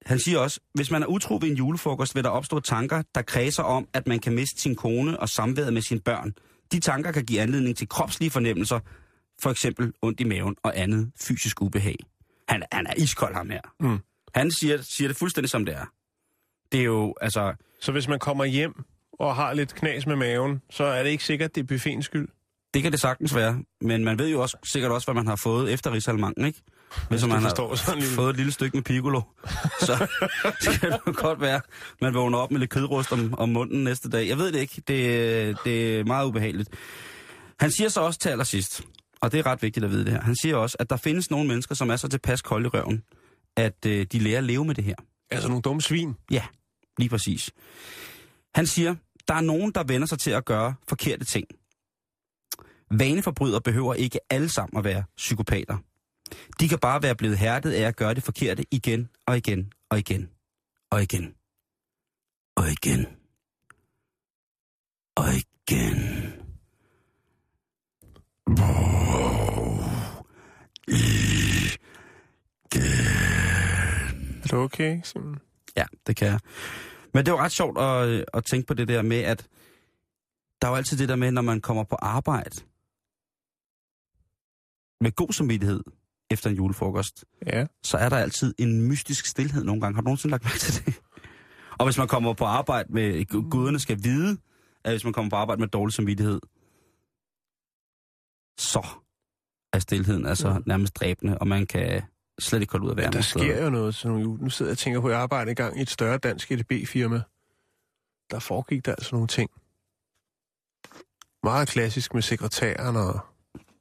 [0.06, 3.22] han siger også, hvis man er utro ved en julefrokost, vil der opstå tanker, der
[3.22, 6.34] kredser om, at man kan miste sin kone og samværet med sine børn.
[6.72, 8.80] De tanker kan give anledning til kropslige fornemmelser,
[9.42, 11.96] for eksempel ondt i maven og andet fysisk ubehag.
[12.48, 13.60] Han, han er iskold, ham her.
[13.80, 13.98] Mm.
[14.34, 15.84] Han siger, siger det fuldstændig som det er.
[16.72, 20.62] Det er jo, altså, Så hvis man kommer hjem og har lidt knas med maven,
[20.70, 22.28] så er det ikke sikkert, det er buffetens skyld.
[22.74, 25.36] Det kan det sagtens være, men man ved jo også sikkert også, hvad man har
[25.36, 26.62] fået efter Rigsalmangen, ikke?
[27.08, 28.08] Hvis man har sådan lige.
[28.08, 29.20] fået et lille stykke med piccolo,
[29.86, 30.06] så
[30.80, 31.60] kan det godt være,
[32.00, 34.28] man vågner op med lidt kødrust om, om munden næste dag.
[34.28, 34.82] Jeg ved det ikke.
[34.88, 36.68] Det, det er meget ubehageligt.
[37.60, 38.82] Han siger så også til allersidst,
[39.22, 41.30] og det er ret vigtigt at vide det her, han siger også, at der findes
[41.30, 43.02] nogle mennesker, som er så tilpas kolde i røven,
[43.56, 44.94] at øh, de lærer at leve med det her.
[45.30, 46.14] Altså nogle dumme svin.
[46.30, 46.42] Ja,
[46.98, 47.50] lige præcis.
[48.54, 48.94] Han siger,
[49.28, 51.46] der er nogen, der vender sig til at gøre forkerte ting.
[52.90, 55.76] Vaneforbrydere behøver ikke alle sammen at være psykopater.
[56.60, 59.98] De kan bare være blevet hærdet af at gøre det forkerte igen og igen og
[59.98, 60.30] igen
[60.90, 61.34] og igen
[62.56, 63.06] og igen
[65.16, 66.32] og igen.
[68.46, 68.91] Er
[74.52, 75.38] du okay, Simon?
[75.76, 76.40] Ja, det kan jeg.
[77.14, 79.48] Men det var ret sjovt at, at tænke på det der med, at
[80.62, 82.56] der er jo altid det der med, når man kommer på arbejde
[85.00, 85.80] med god samvittighed
[86.30, 87.66] efter en julefrokost, Ja.
[87.82, 89.94] så er der altid en mystisk stillhed nogle gange.
[89.94, 91.00] Har du nogensinde lagt mærke til det?
[91.78, 94.38] Og hvis man kommer på arbejde med, gu- guderne skal vide,
[94.84, 96.40] at hvis man kommer på arbejde med dårlig samvittighed,
[98.58, 98.86] så
[99.72, 102.02] er stillheden altså nærmest dræbende, og man kan
[102.38, 103.44] slet ikke holde ud af være Der steder.
[103.44, 104.40] sker jo noget til nogle jul.
[104.40, 106.52] Nu sidder jeg og tænker på, at jeg arbejder i gang i et større dansk
[106.52, 107.22] EDB-firma.
[108.30, 109.50] Der foregik der altså nogle ting.
[111.42, 113.20] Meget klassisk med sekretæren og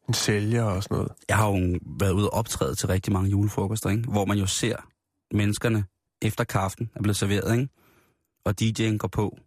[0.08, 1.12] en sælger og sådan noget.
[1.30, 4.04] Jeg har jo været ude og optræde til rigtig mange julefrokoster, ikke?
[4.04, 4.76] hvor man jo ser
[5.34, 5.86] menneskerne
[6.22, 7.70] efter kaffen er blevet serveret, ikke?
[8.46, 9.38] og DJ'en går på.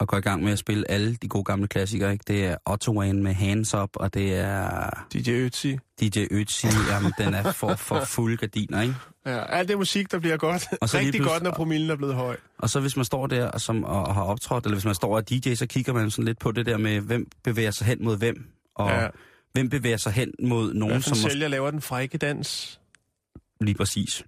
[0.00, 2.12] Og går i gang med at spille alle de gode gamle klassikere.
[2.12, 2.24] Ikke?
[2.28, 5.76] Det er Ottowan med Hands Up, og det er DJ Ötzi.
[6.00, 6.68] DJ Ötzi.
[6.92, 8.94] Jamen, den er for, for fulde gardiner, ikke?
[9.26, 10.66] Ja, alt det musik, der bliver godt.
[10.80, 12.36] Og så Rigtig godt, når promillen er blevet høj.
[12.58, 15.12] Og så hvis man står der og, som, og, har optrådt, eller hvis man står
[15.12, 17.86] og er DJ, så kigger man sådan lidt på det der med, hvem bevæger sig
[17.86, 19.08] hen mod hvem, og Ja.
[19.52, 22.80] hvem bevæger sig hen mod nogen, som måske sælger laver den frække dans?
[23.60, 24.24] lige præcis.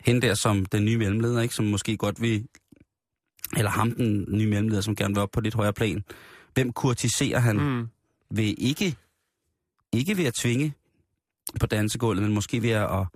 [0.00, 2.46] Hende der som den nye mellemleder, ikke, som måske godt vil,
[3.56, 6.04] eller ham den nye mellemleder, som gerne vil op på lidt højere plan.
[6.54, 7.88] Hvem kurtiserer han mm.
[8.34, 8.96] Ved ikke,
[9.92, 10.72] ikke ved at tvinge
[11.60, 13.06] på dansegulvet, men måske ved at,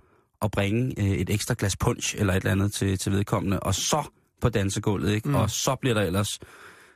[0.43, 3.75] at bringe øh, et ekstra glas punch eller et eller andet til, til vedkommende, og
[3.75, 4.05] så
[4.41, 5.29] på dansegulvet, ikke?
[5.29, 5.35] Mm.
[5.35, 6.39] Og så bliver der ellers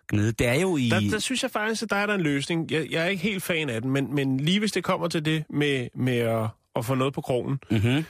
[0.09, 0.33] gnide.
[0.33, 0.88] Det er jo i...
[0.88, 2.70] Der, der synes jeg faktisk, at der er der en løsning.
[2.70, 5.24] Jeg, jeg er ikke helt fan af den, men, men lige hvis det kommer til
[5.24, 8.05] det med, med at, at få noget på krogen, Mm-hmm.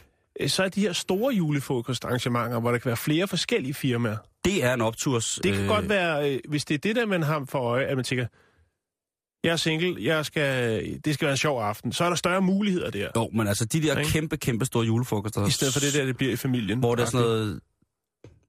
[0.49, 4.17] så er de her store julefrokostarrangementer, hvor der kan være flere forskellige firmaer.
[4.45, 5.41] Det er en opturs...
[5.43, 5.69] Det kan øh...
[5.69, 8.27] godt være, øh, hvis det er det der, man har for øje, at man tænker,
[9.45, 12.41] jeg er single, jeg skal, det skal være en sjov aften, så er der større
[12.43, 13.09] muligheder der.
[13.17, 14.11] Jo, men altså de der Ikke?
[14.11, 15.47] kæmpe, kæmpe store julefrokoster...
[15.47, 16.79] I stedet for det der, det bliver i familien.
[16.79, 17.61] Hvor der er sådan noget,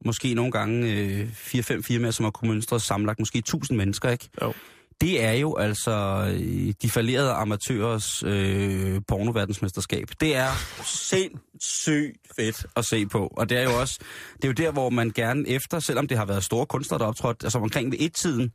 [0.05, 4.29] måske nogle gange øh, 4-5 firmaer, som har kunnet mønstre sammenlagt måske 1000 mennesker, ikke?
[4.41, 4.53] Jo.
[5.01, 10.07] Det er jo altså øh, de falderede amatørers øh, pornoverdensmesterskab.
[10.19, 10.49] Det er
[10.85, 13.27] sindssygt fedt at se på.
[13.37, 13.99] Og det er jo også,
[14.35, 17.05] det er jo der, hvor man gerne efter, selvom det har været store kunstnere, der
[17.05, 18.51] er optrådt, altså omkring ved et-tiden,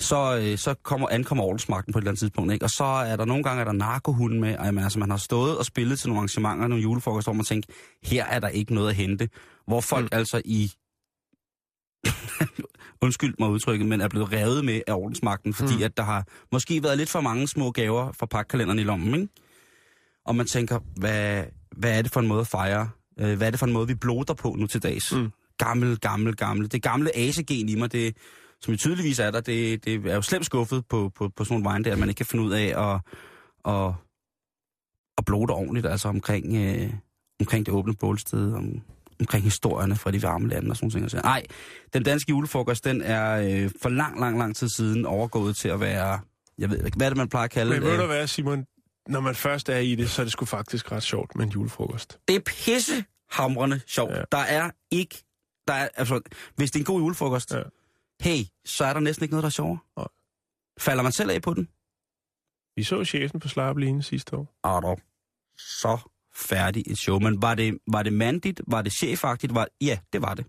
[0.00, 2.52] så, øh, så kommer, ankommer ordensmagten på et eller andet tidspunkt.
[2.52, 2.64] Ikke?
[2.64, 4.56] Og så er der nogle gange er der narkohunde med.
[4.64, 7.72] Jamen, altså, man har stået og spillet til nogle arrangementer, nogle julefrokoster, hvor man tænker,
[8.04, 9.28] her er der ikke noget at hente.
[9.66, 10.18] Hvor folk mm.
[10.18, 10.72] altså i...
[13.02, 15.82] Undskyld mig udtrykket, men er blevet revet med af ordensmagten, fordi mm.
[15.82, 19.28] at der har måske været lidt for mange små gaver fra pakkalenderen i lommen, ikke?
[20.24, 21.44] Og man tænker, hvad,
[21.76, 22.90] hvad er det for en måde at fejre?
[23.20, 25.12] Øh, hvad er det for en måde, vi bloder på nu til dags?
[25.12, 25.30] Mm.
[25.58, 26.72] Gammel, gammel, gammel.
[26.72, 28.16] Det gamle asegen i mig, det,
[28.60, 31.54] som jo tydeligvis er der, det, det er jo slemt skuffet på, på, på sådan
[31.54, 33.00] nogle vejen der, at man ikke kan finde ud af at,
[33.74, 33.92] at,
[35.18, 36.92] at blote ordentligt, altså omkring, øh,
[37.40, 38.82] omkring det åbne bålsted, om,
[39.20, 41.22] omkring historierne fra de varme lande og sådan nogle ting.
[41.22, 41.42] Nej,
[41.92, 43.32] den danske julefrokost, den er
[43.64, 46.20] øh, for lang, lang, lang tid siden overgået til at være,
[46.58, 47.98] jeg ved ikke, hvad er det, man plejer at kalde Men ved det?
[48.00, 48.66] du hvad, Simon?
[49.08, 51.50] Når man først er i det, så er det sgu faktisk ret sjovt med en
[51.52, 52.18] julefrokost.
[52.28, 54.12] Det er pisse hamrende sjovt.
[54.12, 54.22] Ja.
[54.32, 55.24] Der er ikke,
[55.68, 56.20] der er, altså,
[56.56, 57.62] hvis det er en god julefrokost, Ja.
[58.20, 59.78] hey, så er der næsten ikke noget, der er sjovere.
[59.96, 60.06] Nej.
[60.80, 61.68] Falder man selv af på den?
[62.76, 64.58] Vi så chefen på Slappeline sidste år.
[64.64, 64.96] er
[65.56, 65.98] så
[66.38, 67.18] færdig et show.
[67.18, 68.60] Men var det, var det mandigt?
[68.66, 69.54] Var det chefagtigt?
[69.54, 70.46] Var, ja, det var det.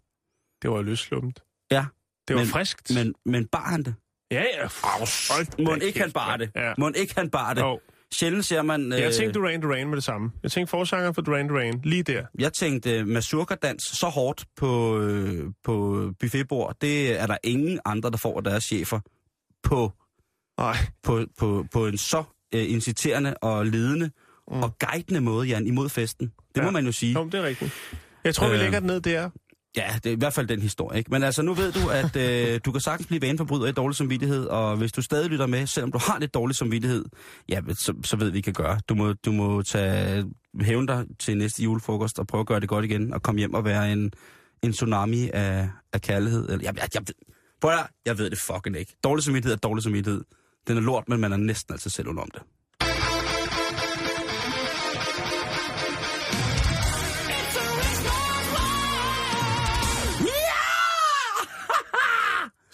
[0.62, 1.40] Det var løslumt.
[1.72, 1.86] Ja,
[2.28, 2.92] Det var Men- friskt.
[2.96, 3.96] men, men bar han det?
[4.32, 4.68] Ja, ja.
[4.84, 6.40] Hold Må ikke han mand.
[6.42, 6.52] det?
[6.56, 6.74] Ja.
[6.78, 7.62] Må ikke han bare det?
[7.62, 7.80] Jo.
[8.14, 8.92] Sjældent ser man...
[8.92, 10.32] Jeg øh, tænkte Duran Duran med det samme.
[10.44, 12.26] Jeg tænkte forsangeren for Duran Duran, lige der.
[12.40, 16.76] jeg tænkte mazurka-dans så hårdt på, øh, på buffetbord.
[16.82, 19.00] Det er der ingen andre, der får deres chefer
[19.64, 19.92] på,
[20.58, 20.76] Nej.
[21.04, 22.24] på, på, på en så
[22.54, 24.12] øh, inciterende og ledende
[24.52, 24.64] Mm.
[24.64, 26.28] og guidende måde, Jan, imod festen.
[26.56, 26.66] Det Ja.
[26.66, 27.14] må man jo sige.
[27.14, 27.72] Jo, det er rigtigt.
[28.24, 28.60] Jeg tror, vi Øh.
[28.60, 29.30] lægger den ned der.
[29.78, 31.12] Ja, det er i hvert fald den historie, ikke?
[31.12, 34.46] Men altså, nu ved du, at øh, du kan sagtens blive vaneforbryder i dårlig samvittighed,
[34.46, 37.06] og hvis du stadig lytter med, selvom du har lidt dårlig samvittighed,
[37.50, 38.80] ja, så, så ved vi, vi kan gøre.
[38.90, 40.26] Du må, du må tage
[40.62, 43.54] hævn dig til næste julefrokost og prøve at gøre det godt igen, og komme hjem
[43.54, 44.12] og være en,
[44.64, 46.50] en tsunami af, af kærlighed.
[46.50, 47.04] Eller, jeg, jeg, jeg,
[47.62, 48.96] prøv at, jeg ved det fucking ikke.
[49.04, 50.24] Dårlig samvittighed er dårlig samvittighed.
[50.68, 52.42] Den er lort, men man er næsten altid selv om det.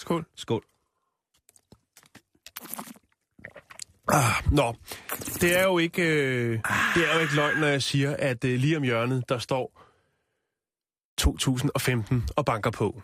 [0.06, 0.26] Skål.
[0.36, 0.64] Skål.
[4.08, 4.76] Ah, nå,
[5.42, 6.60] det er jo ikke, øh,
[6.96, 9.82] det er jo ikke løgn, når jeg siger, at øh, lige om hjørnet, der står
[11.18, 13.02] 2015 og banker på.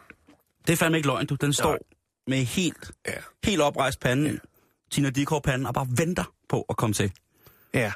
[0.67, 1.35] Det er fandme ikke løgn, du.
[1.35, 1.77] Den står
[2.27, 3.11] med helt, Ja.
[3.43, 4.39] helt oprejst panden,
[4.91, 7.11] Tina Dickow panden, og bare venter på at komme til.
[7.73, 7.93] Ja,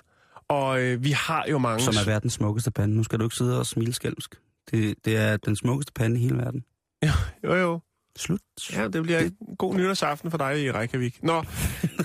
[0.48, 1.84] og øh, vi har jo mange...
[1.84, 2.96] Som er verdens smukkeste pande.
[2.96, 4.36] Nu skal du ikke sidde og smile skælmsk.
[4.72, 6.63] Det, det er den smukkeste pande i hele verden.
[7.44, 7.80] Jo, jo.
[8.17, 8.39] Slut.
[8.73, 11.23] Ja, det bliver en god nytårsaften for dig i Reykjavik.
[11.23, 11.38] Nå.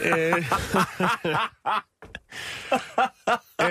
[0.04, 0.50] øh,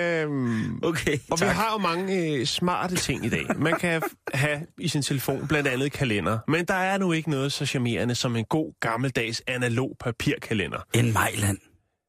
[0.00, 3.46] øhm, Okay, og vi har jo mange øh, smarte ting i dag.
[3.56, 4.02] Man kan
[4.34, 6.38] have i sin telefon blandt andet kalender.
[6.48, 10.78] Men der er nu ikke noget så charmerende som en god gammeldags analog papirkalender.
[10.94, 11.58] En Mejland.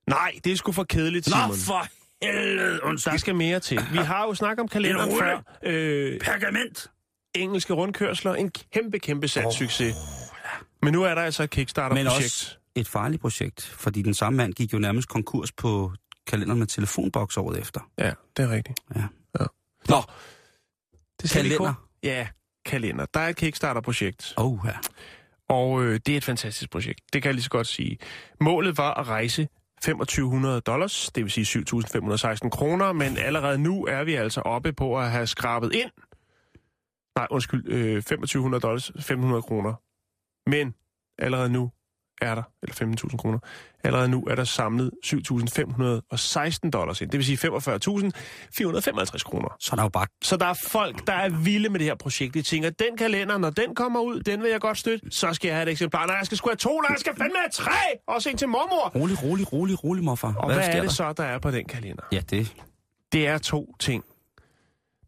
[0.08, 1.48] Nej, det er sgu for kedeligt, Simon.
[1.50, 1.88] Nå, for
[2.26, 3.18] helvede, Der undskyld.
[3.20, 3.80] skal mere til.
[3.92, 5.38] Vi har jo snakket om kalenderen før.
[5.64, 6.88] Øh, Pergament.
[7.36, 8.34] Engelske rundkørsler.
[8.34, 9.96] En kæmpe, kæmpe salgssucces.
[10.82, 12.24] Men nu er der altså et Men Kickstarter-projekt.
[12.24, 15.92] også et farligt projekt, fordi den samme mand gik jo nærmest konkurs på
[16.28, 17.90] kalenderen med telefonboks året efter.
[17.98, 18.80] Ja, det er rigtigt.
[18.96, 19.02] Ja.
[19.40, 19.46] ja.
[19.90, 19.98] Nå,
[21.22, 21.74] Det lige kalender.
[22.04, 22.28] Ja,
[22.66, 23.06] kalender.
[23.14, 24.34] Der er et Kickstarter-projekt.
[24.38, 24.74] Oh, ja.
[25.50, 27.00] Og øh, det er et fantastisk projekt.
[27.14, 27.98] Det kan jeg lige så godt sige.
[28.42, 29.48] Målet var at rejse
[29.84, 35.00] 2500 dollars, det vil sige 7.516 kroner, men allerede nu er vi altså oppe på
[35.00, 35.90] at have skrabet ind.
[37.16, 39.74] Nej, undskyld, øh, 2500 dollars, 500 kroner.
[40.50, 40.74] Men
[41.20, 41.72] allerede nu
[42.22, 42.76] er der, eller
[43.10, 43.40] 15.000 kroner,
[43.84, 47.12] allerede nu er der samlet 7.516 dollars ind.
[47.12, 49.56] Det vil sige 45.455 kroner.
[49.60, 50.08] Så er der jo bare...
[50.24, 52.34] Så der er folk, der er vilde med det her projekt.
[52.34, 55.12] De tænker, den kalender, når den kommer ud, den vil jeg godt støtte.
[55.12, 56.06] Så skal jeg have et eksemplar.
[56.06, 57.72] Nej, jeg skal sgu have to, nej, jeg skal fandme have tre.
[58.08, 59.02] Også en til mormor.
[59.02, 60.34] Rolig, rolig, rolig, rolig, morfar.
[60.34, 60.90] Og hvad, hvad er det der?
[60.90, 62.04] så, der er på den kalender?
[62.12, 62.56] Ja, det...
[63.12, 64.04] Det er to ting.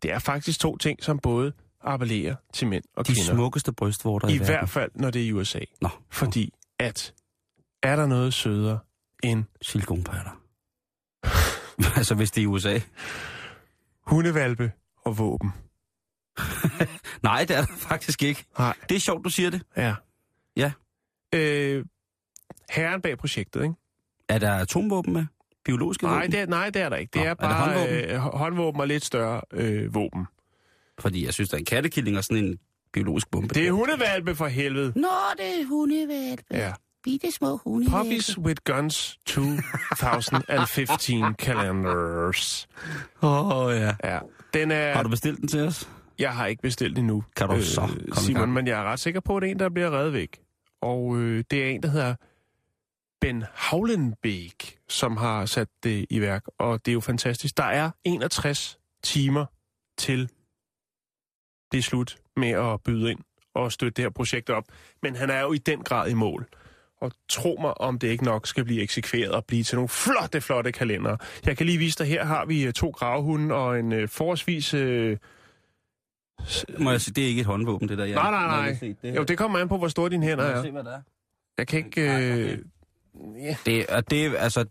[0.03, 1.53] Det er faktisk to ting, som både
[1.83, 3.33] appellerer til mænd og De kvinder.
[3.33, 4.53] smukkeste brystvorter i, I verden.
[4.55, 5.59] hvert fald, når det er i USA.
[5.81, 7.13] Nå, Fordi at
[7.83, 8.79] er der noget sødere
[9.23, 10.31] end silikonpatter.
[11.97, 12.79] altså, hvis det er i USA.
[14.07, 14.71] hundevalpe
[15.05, 15.51] og våben?
[17.23, 18.45] Nej, det er der faktisk ikke.
[18.59, 18.73] Nej.
[18.89, 19.61] Det er sjovt, du siger det.
[19.77, 19.95] Ja.
[20.57, 20.71] Ja.
[21.35, 21.85] Øh,
[22.69, 23.75] herren bag projektet, ikke?
[24.29, 25.25] Er der atomvåben med?
[25.65, 26.31] Biologiske Nej, våben?
[26.31, 27.11] det er, nej, det er der ikke.
[27.13, 27.95] Det Nå, er er det bare håndvåben?
[28.09, 30.25] Øh, håndvåben og lidt større øh, våben.
[30.99, 32.57] Fordi jeg synes, der er en kattekilling og sådan en
[32.93, 33.53] biologisk bombe.
[33.53, 34.93] Det er hundevalpe for helvede.
[34.95, 36.43] Nå, det er hundevalpe.
[36.51, 36.73] Ja.
[37.03, 38.03] Bitte små hundevalpe.
[38.03, 42.67] Puppies with Guns 2015 calendars.
[43.21, 43.95] Åh, oh, ja.
[44.03, 44.19] Ja,
[44.53, 44.93] den er...
[44.93, 45.89] Har du bestilt den til os?
[46.19, 47.23] Jeg har ikke bestilt endnu.
[47.35, 49.51] Kan du så komme i Simon, men jeg er ret sikker på, at det er
[49.51, 50.39] en, der bliver reddet væk.
[50.81, 52.15] Og øh, det er en, der hedder
[53.21, 56.43] Ben Havlenbeek, som har sat det i værk.
[56.59, 57.57] Og det er jo fantastisk.
[57.57, 59.45] Der er 61 timer
[59.97, 60.29] til
[61.73, 63.19] det er slut med at byde ind
[63.55, 64.63] og støtte det her projekt op.
[65.03, 66.45] Men han er jo i den grad i mål.
[67.01, 70.41] Og tro mig, om det ikke nok skal blive eksekveret og blive til nogle flotte,
[70.41, 71.17] flotte kalendere.
[71.45, 74.73] Jeg kan lige vise dig, her har vi øh, to gravhunde og en øh, forholdsvis...
[74.73, 75.17] Øh,
[76.77, 78.05] Må jeg sige, det er ikke et håndvåben, det der.
[78.05, 78.95] Jeg, Nej, nej, nej.
[79.03, 80.61] det, Jo, det kommer an på, hvor store dine hænder er.
[80.63, 81.01] se, hvad det er?
[81.57, 82.01] Jeg kan ikke...
[82.01, 82.57] Øh...
[83.43, 83.55] Ja.
[83.65, 84.65] Det, og det, altså,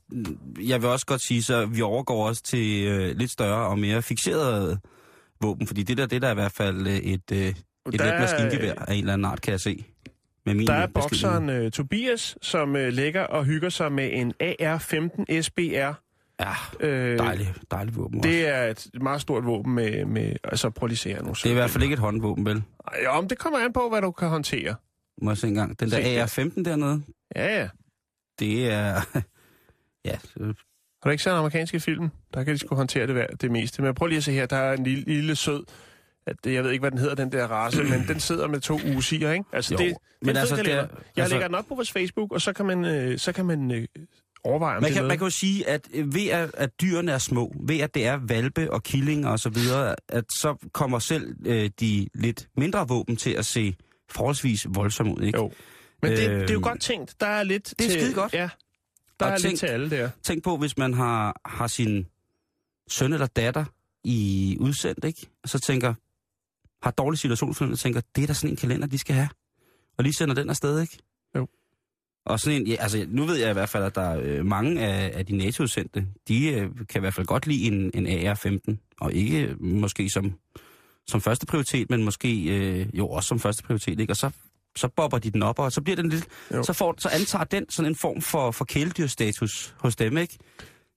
[0.60, 4.02] jeg vil også godt sige, så vi overgår også til øh, lidt større og mere
[4.02, 4.78] fixerede
[5.42, 7.90] våben, fordi det der, det der er i hvert fald øh, et, øh, et Der
[7.90, 9.84] let maskingevær af en eller anden art, kan jeg se.
[10.46, 14.32] Med min Der er bokseren øh, Tobias, som øh, ligger og hygger sig med en
[14.40, 15.92] AR-15 SBR.
[16.40, 18.30] Ja, Øh, dejligt, dejligt våben også.
[18.30, 20.04] Det er et meget stort våben med...
[20.04, 21.30] med altså, prøv lige se her nu.
[21.30, 22.62] Det er i hvert fald ikke et håndvåben, vel?
[23.02, 24.74] Ja, om det kommer an på, hvad du kan håndtere.
[25.22, 25.80] Må jeg se engang.
[25.80, 26.24] Den der.
[26.24, 27.02] AR-15 dernede,
[27.36, 27.68] Ja, ja.
[28.38, 29.00] det er...
[30.10, 30.16] ja,
[31.02, 32.08] så- Har du ikke en amerikanske film?
[32.34, 33.82] Der kan de sgu håndtere det, det meste.
[33.82, 35.64] Men prøv lige at se her, der er en lille, lille sød...
[36.26, 38.80] At, jeg ved ikke, hvad den hedder, den der race, men den sidder med to
[38.96, 39.44] usiger, ikke?
[39.52, 40.86] Altså, Jo, det, men altså, det er- Jeg
[41.16, 43.70] altså- lægger den op på vores Facebook, og så kan man, øh, så kan man
[43.70, 43.86] øh,
[44.44, 46.70] overveje, om man det kan, er man kan jo sige, at øh, ved at, at
[46.80, 50.68] dyrene er små, ved at det er valpe og killinger og så videre, at så
[50.72, 53.74] kommer selv øh, de lidt mindre våben til at se
[54.10, 55.38] forholdsvis voldsomme ud, ikke?
[55.38, 55.52] Jo.
[56.02, 57.20] Men det, det er jo Øhm, godt tænkt.
[57.20, 58.00] Der er lidt det er til...
[58.00, 58.32] skide godt.
[58.34, 58.48] Ja,
[59.22, 60.10] der Og er tænk- lidt til alle der.
[60.22, 62.06] Tænk på, hvis man har, har sin
[62.90, 63.64] søn eller datter
[64.04, 65.26] i udsendt, ikke?
[65.42, 65.94] Og så tænker,
[66.82, 69.28] har dårlig situationsfornemmelse, tænker, det er da sådan en kalender, de skal have.
[69.98, 70.98] Og lige sender den afsted, ikke?
[71.36, 71.48] Jo.
[72.26, 74.46] Og sådan en, ja, altså nu ved jeg i hvert fald, at der er øh,
[74.46, 78.06] mange af, af de NATO-udsendte, de øh, kan i hvert fald godt lide en, en
[78.28, 80.32] AR-15, og ikke øh, måske som,
[81.06, 84.12] som første prioritet, men måske øh, jo også som første prioritet, ikke?
[84.12, 84.30] Og så,
[84.76, 86.62] så bobber de den op, og så bliver den lidt, Jo.
[86.62, 90.38] så, får, så antager den sådan en form for, for kæledyrstatus hos dem, ikke?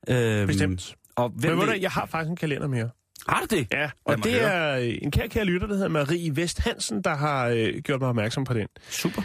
[0.09, 0.95] Øhm, Bestemt.
[1.15, 2.89] Og hvem Men ved jeg har faktisk en kalender mere.
[3.27, 3.67] har du det?
[3.71, 4.41] Ja, og det høre.
[4.53, 7.99] er øh, en kær, kær lytter, der hedder Marie Vest Hansen, der har øh, gjort
[7.99, 8.67] mig opmærksom på den.
[8.89, 9.21] Super.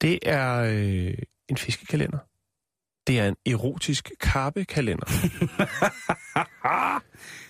[0.00, 1.14] Det er øh,
[1.48, 2.18] en fiskekalender.
[3.06, 5.06] Det er en erotisk karpekalender.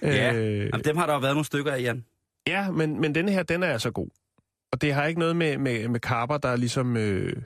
[0.02, 0.33] Ja.
[0.35, 2.05] øh, Jamen, dem har der jo været nogle stykker af, Jan.
[2.46, 4.09] ja, men, men denne her, den er altså god.
[4.72, 7.37] Og det har ikke noget med, med, med karper, der ligesom øh,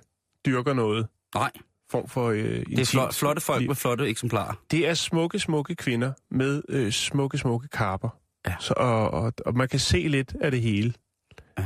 [0.46, 1.50] dyrker noget Nej,
[1.90, 4.54] form for øh, det er flot, flotte folk med flotte eksemplarer.
[4.70, 8.08] Det er smukke, smukke kvinder med øh, smukke, smukke karper.
[8.46, 8.54] Ja.
[8.60, 10.92] Så, og, og, og man kan se lidt af det hele.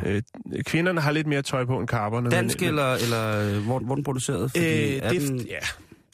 [0.06, 0.22] Øh,
[0.62, 2.30] kvinderne har lidt mere tøj på end karperne.
[2.30, 4.42] Dansk men, eller, eller øh, hvor, hvor er den produceret?
[4.42, 5.58] Øh, Fordi er det, den, ja,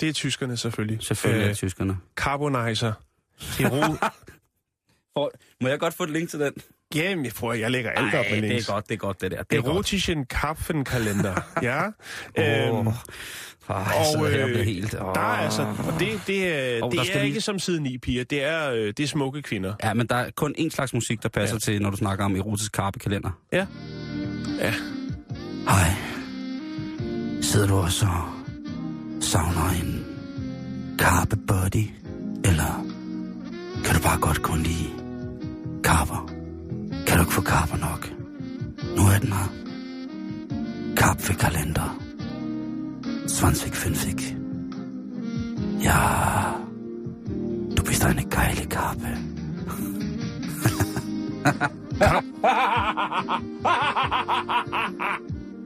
[0.00, 1.02] det er tyskerne selvfølgelig.
[1.02, 1.96] selvfølgelig er Øh, det tyskerne.
[2.16, 2.92] Carbonizer.
[3.58, 3.82] Hero.
[5.14, 5.30] For,
[5.62, 6.52] må jeg godt få et link til den?
[6.96, 8.68] Jamen, jeg prøver, jeg lægger alt op med det links.
[8.68, 9.42] er godt, det er godt, det der.
[9.42, 9.62] Det er.
[9.62, 11.34] Erotischen Karpfenkalender.
[11.62, 11.82] ja.
[12.38, 12.86] Øhm,
[13.68, 14.92] Ej, jeg sidder her og øh, helt...
[14.92, 17.58] der er altså, og det, det, er, Åh, det der er skal lige- ikke som
[17.58, 19.74] side 9 piger, det er, øh, det er smukke kvinder.
[19.84, 21.58] Ja, men der er kun én slags musik, der passer ja.
[21.72, 23.30] Til, når du snakker om erotisk karpekalender.
[23.52, 23.66] Ja.
[24.60, 24.74] Ja.
[25.68, 25.88] Hej.
[27.42, 28.28] Sidder du også og
[29.22, 30.04] savner en
[30.98, 31.84] karpe buddy?
[32.44, 32.86] Eller
[33.84, 34.90] kan du bare godt kun lide
[35.84, 36.30] karper?
[37.16, 38.12] Kan du ikke få kapper nok?
[38.96, 39.52] Nu er den her.
[40.96, 41.98] Karpvekalender.
[43.22, 44.34] 2050.
[45.84, 45.98] Ja,
[47.76, 49.08] du bist eine geile Kappe.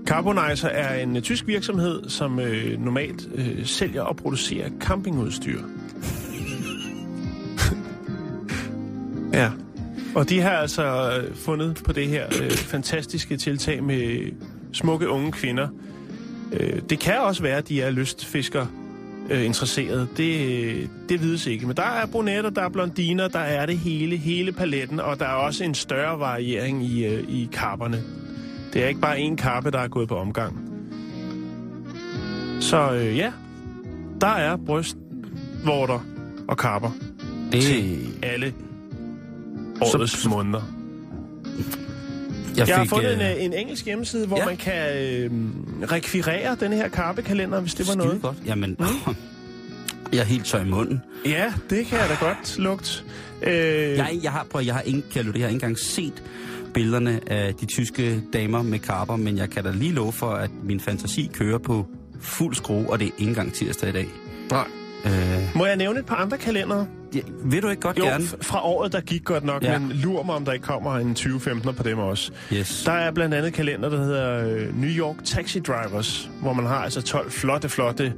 [0.06, 5.60] Carbonizer er en tysk virksomhed, som øh, normalt øh, sælger og producerer campingudstyr.
[10.14, 14.32] Og de har altså øh, fundet på det her øh, fantastiske tiltag med
[14.72, 15.68] smukke unge kvinder.
[16.52, 18.66] Øh, det kan også være, at de er lystfisker
[19.30, 20.08] øh, interesseret.
[20.16, 21.66] Det, det vides ikke.
[21.66, 25.26] Men der er brunetter, der er blondiner, der er det hele, hele paletten, og der
[25.26, 28.02] er også en større variering i, øh, i karperne.
[28.72, 30.70] Det er ikke bare én kappe, der er gået på omgang.
[32.60, 33.32] Så øh, ja,
[34.20, 36.04] der er brystvorter
[36.48, 36.90] og karper
[37.52, 38.54] Det, til alle
[39.80, 40.62] årets Så- måneder.
[42.56, 44.44] jeg, Jeg har fik, fundet en, øh, øh, en engelsk hjemmeside, hvor ja.
[44.44, 45.30] man kan øh,
[45.92, 48.22] rekvirere den her karpekalender, hvis det var skide noget.
[48.22, 48.36] godt.
[48.46, 48.76] Jamen,
[50.12, 51.00] jeg er helt tør i munden.
[51.26, 52.90] Ja, det kan jeg da godt lugte.
[53.42, 56.22] Øh, Jeg, jeg har, prøv, jeg har love det, jeg har ikke engang set
[56.74, 60.50] billederne af de tyske damer med karper, men jeg kan da lige love for, at
[60.64, 61.86] min fantasi kører på
[62.20, 64.06] fuld skrue, og det er ikke engang tirsdag i dag.
[64.50, 64.64] Nej.
[65.04, 66.86] Øh, Må jeg nævne et par andre kalendere?
[67.14, 68.24] ja, vil du ikke godt Jo, gerne?
[68.26, 69.78] fra året, der gik godt nok, ja.
[69.78, 72.32] men lur mig, om der ikke kommer en 2015 på dem også.
[72.52, 72.82] Yes.
[72.86, 76.76] Der er blandt andet kalender, der hedder øh, New York Taxi Drivers, hvor man har
[76.76, 78.14] altså 12 flotte, flotte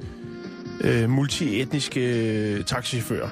[0.80, 2.00] øh, multietniske
[2.54, 3.28] øh, taxichauffører.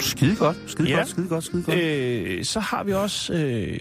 [0.00, 0.96] Skide godt, skide Ja.
[0.96, 1.78] godt, skide godt, skide godt.
[1.78, 3.80] Øh, så har vi også øh,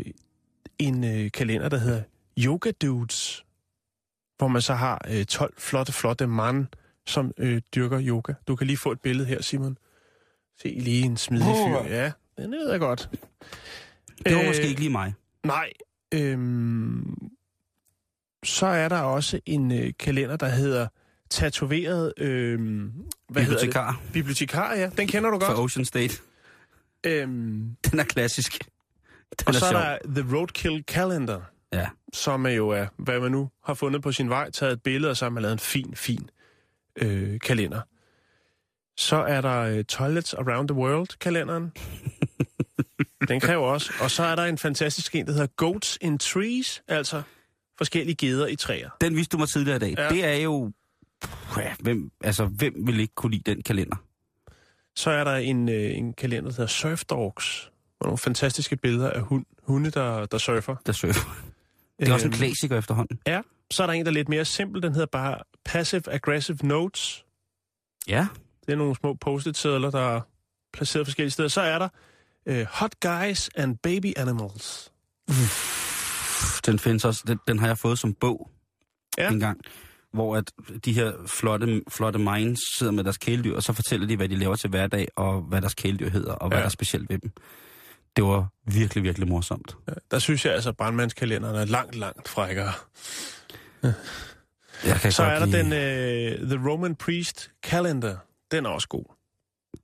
[0.79, 2.01] en øh, kalender, der hedder
[2.39, 3.43] Yoga Dudes,
[4.37, 6.65] hvor man så har øh, 12 flotte, flotte mand,
[7.09, 8.33] som øh, dyrker yoga.
[8.47, 9.77] Du kan lige få et billede her, Simon.
[10.61, 11.83] Se lige en smidig fyr.
[11.95, 13.09] Ja, den ved jeg godt.
[14.25, 15.13] det var øh, måske ikke lige mig.
[15.45, 15.69] Nej.
[16.13, 17.15] Øhm,
[18.43, 20.87] så er der også en øh, kalender, der hedder
[21.29, 22.13] Tatoveret...
[22.17, 22.91] Øhm,
[23.29, 24.13] hvad hedder Bibliotekar det?
[24.13, 24.89] Bibliotekar, ja.
[24.97, 25.59] Den kender du fra godt.
[25.59, 26.13] Ocean State.
[27.05, 28.59] Øhm, Den er klassisk.
[29.39, 29.81] Den og er så er sjov.
[30.15, 31.87] der The Roadkill Calendar, Ja.
[32.13, 35.11] som er jo er, hvad man nu har fundet på sin vej, taget et billede,
[35.11, 36.29] og så har man lavet en fin, fin
[36.95, 37.81] øh, kalender.
[38.97, 41.71] Så er der øh, Toilets Around the World-kalenderen.
[43.27, 43.93] Den kræver også.
[44.01, 47.21] Og så er der en fantastisk en, der hedder Goats in Trees, altså
[47.77, 48.89] forskellige geder i træer.
[49.01, 49.95] Den viste du mig tidligere i dag.
[49.97, 50.09] Ja.
[50.09, 50.71] Det er jo...
[51.57, 53.95] Ja, hvem, altså, hvem vil ikke kunne lide den kalender?
[54.95, 59.09] Så er der en, øh, en kalender, der hedder Surf Dogs, hvor nogle fantastiske billeder
[59.09, 60.75] af hund, hunde, der, der surfer.
[60.85, 61.29] Der surfer.
[61.99, 63.19] Det er også en Øhm, klassiker efterhånden.
[63.27, 64.81] Ja, så er der en, der er lidt mere simpel.
[64.81, 65.37] Den hedder bare
[65.69, 67.25] Passive Aggressive Notes.
[68.07, 68.27] Ja.
[68.65, 70.21] Det er nogle små post-it-sædler, der er
[70.73, 71.49] placeret forskellige steder.
[71.49, 71.89] Så er der
[72.45, 74.91] uh, Hot Guys and Baby Animals.
[76.65, 77.23] Den findes også.
[77.27, 78.49] Den, den har jeg fået som bog
[79.17, 79.29] Ja.
[79.31, 79.61] en gang.
[80.13, 80.51] Hvor at
[80.85, 84.35] de her flotte, flotte minds sidder med deres kæledyr, og så fortæller de, hvad de
[84.35, 86.59] laver til hverdag, og hvad deres kæledyr hedder, og hvad Ja.
[86.61, 87.31] der er specielt ved dem.
[88.15, 89.77] Det var virkelig, virkelig morsomt.
[89.87, 92.71] Ja, der synes jeg altså, at brandmandskalenderen er langt, langt frækkere.
[93.81, 93.93] Kan
[95.09, 98.15] Så er der lide- den uh, The Roman Priest Calendar.
[98.51, 99.15] Den er også god.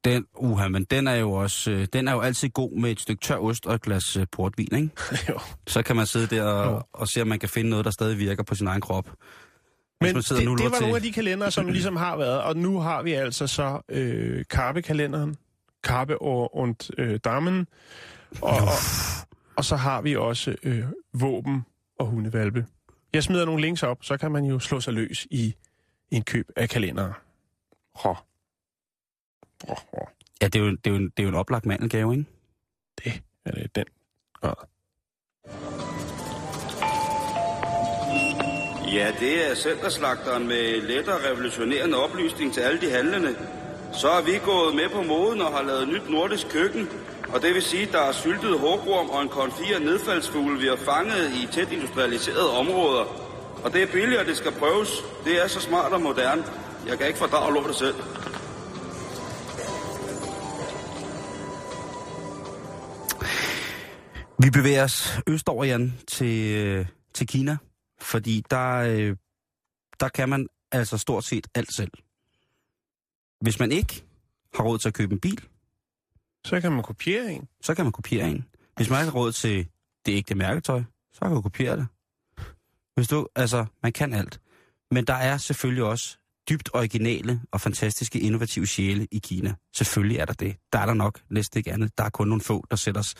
[0.06, 3.00] Den, uha, men den er jo også, øh, den er jo altid god med et
[3.00, 4.90] stykke tør ost og et glas øh, portvin, ikke?
[5.30, 5.40] jo.
[5.68, 6.76] Så kan man sidde der Jo.
[6.76, 9.10] og, og se, om man kan finde noget, der stadig virker på sin egen krop.
[10.02, 12.42] Men det, det var til- nogle af de kalendere, som ligesom har været.
[12.42, 15.36] Og nu har vi altså så øh, Karpe-kalenderen.
[15.84, 17.68] Karpe og, und øh, Damen.
[18.42, 18.60] Og, og,
[19.56, 21.66] og så har vi også øh, våben
[22.00, 22.66] og hundevalpe.
[23.16, 25.56] Jeg smider nogle links op, så kan man jo slå sig løs i
[26.12, 27.14] en køb af kalendere.
[27.96, 28.16] Hå.
[29.68, 30.10] Hå, hå.
[30.42, 32.26] Ja, det er jo, det er jo, en, det er jo en oplagt mandelgave, ikke?
[33.04, 33.86] Det er det den.
[34.42, 34.54] grad.
[38.94, 43.36] Ja, det er centerslagteren med let og revolutionerende oplysning til alle de handlende.
[43.94, 46.88] Så er vi gået med på moden og har lavet nyt nordisk køkken.
[47.36, 50.76] Og det vil sige, at der er syltet hårgorm og en konfier nedfaldsfugle, vi har
[50.76, 53.04] fanget i tæt industrialiserede områder.
[53.64, 54.90] Og det er billigt, og det skal prøves.
[55.26, 56.44] Det er så smart og moderne.
[56.88, 57.96] Jeg kan ikke fordrage lortet selv.
[64.44, 67.58] Vi bevæger os østover, Jan, til, øh, til Kina,
[68.02, 69.16] fordi der, øh,
[70.00, 71.92] der kan man altså stort set alt selv.
[73.42, 74.04] Hvis man ikke
[74.54, 75.48] har råd til at købe en bil,
[76.46, 77.48] så kan man kopiere en.
[77.62, 78.46] så kan man kopiere en.
[78.76, 79.68] Hvis man ikke har råd til
[80.06, 80.84] det ægte mærketøj,
[81.14, 81.88] så kan du kopiere det.
[82.96, 84.40] Hvis du, altså, man kan alt.
[84.92, 86.18] Men der er selvfølgelig også
[86.50, 89.54] dybt originale og fantastiske innovative sjæle i Kina.
[89.76, 90.56] Selvfølgelig er der det.
[90.74, 91.98] Der er der nok næsten ikke andet.
[91.98, 93.14] Der er kun nogle få, der sætter,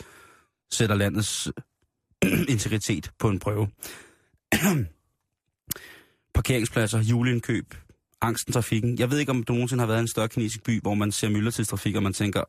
[0.70, 1.48] sætter landets
[2.48, 3.68] integritet på en prøve.
[6.34, 7.74] Parkeringspladser, juleindkøb,
[8.20, 8.98] angsten trafikken.
[8.98, 11.12] Jeg ved ikke, om du nogensinde har været i en større kinesisk by, hvor man
[11.12, 12.42] ser myldretidstrafik, og man tænker...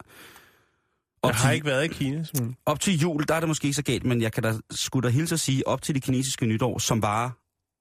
[1.21, 2.23] Op Jeg har til, ikke været i Kina.
[2.23, 2.55] Sådan.
[2.65, 5.07] op til jul, der er det måske ikke så galt, men jeg kan da skulle
[5.07, 7.31] da hilse at sige, op til det kinesiske nytår, som bare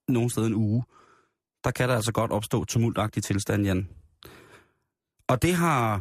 [0.09, 0.85] nogen sted en uge,
[1.65, 3.89] der kan der altså godt opstå tumultagtig tilstand, Jan.
[5.29, 6.01] Og det har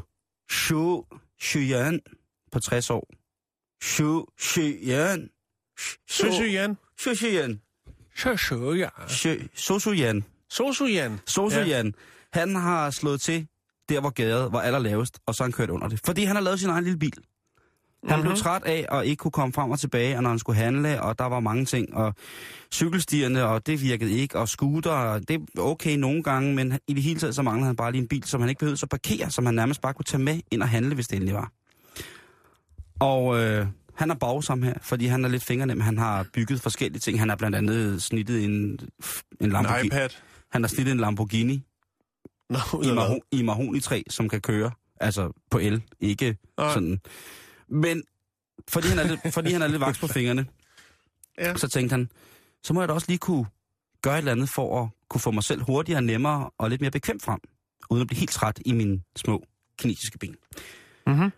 [0.51, 1.01] Xu
[1.41, 1.99] Xuyan
[2.51, 3.07] på 60 år.
[3.83, 5.29] Xu Xuyan.
[6.09, 6.77] Sosuyan.
[6.99, 7.61] Xu Xuyan.
[8.15, 8.89] Sosuyan.
[9.55, 10.23] Sosuyan.
[10.49, 11.19] Sosuyan.
[11.25, 11.93] Sosuyan.
[12.33, 13.47] Han har slået til
[13.89, 15.99] der, hvor gaden var allerlavest, og så han kørt under det.
[16.05, 17.13] Fordi han har lavet sin egen lille bil.
[18.09, 18.39] Han blev Mhm.
[18.39, 21.19] træt af at ikke kunne komme frem og tilbage, og når han skulle handle, og
[21.19, 22.13] der var mange ting, og
[22.73, 27.03] cykelstierne, og det virkede ikke, og scooter, det er okay nogle gange, men i det
[27.03, 29.31] hele taget så manglede han bare lige en bil, som han ikke behøvede at parkere,
[29.31, 31.51] som han nærmest bare kunne tage med ind og handle, hvis det endelig var.
[32.99, 35.79] Og øh, han er bagsom her, fordi han er lidt fingernem.
[35.79, 37.19] Han har bygget forskellige ting.
[37.19, 38.79] Han har blandt andet snittet en, en
[39.39, 39.88] En Lamborghini.
[39.88, 40.09] iPad.
[40.51, 41.63] Han har snittet en Lamborghini
[42.49, 44.71] Nå, i, maho- i mahonitræ, som kan køre.
[45.01, 46.73] Altså på el, ikke Nej.
[46.73, 46.99] sådan.
[47.69, 48.03] Men
[48.69, 50.45] fordi han er lidt, fordi han er lidt vaks på fingrene,
[51.39, 51.55] Ja.
[51.57, 52.09] så tænkte han,
[52.63, 53.45] så må jeg da også lige kunne
[54.01, 56.91] gøre et eller andet for at kunne få mig selv hurtigere, nemmere og lidt mere
[56.91, 57.39] bekvemt frem,
[57.89, 59.43] uden at blive helt træt i mine små
[59.79, 60.35] kinesiske ben.
[61.07, 61.29] Mhm.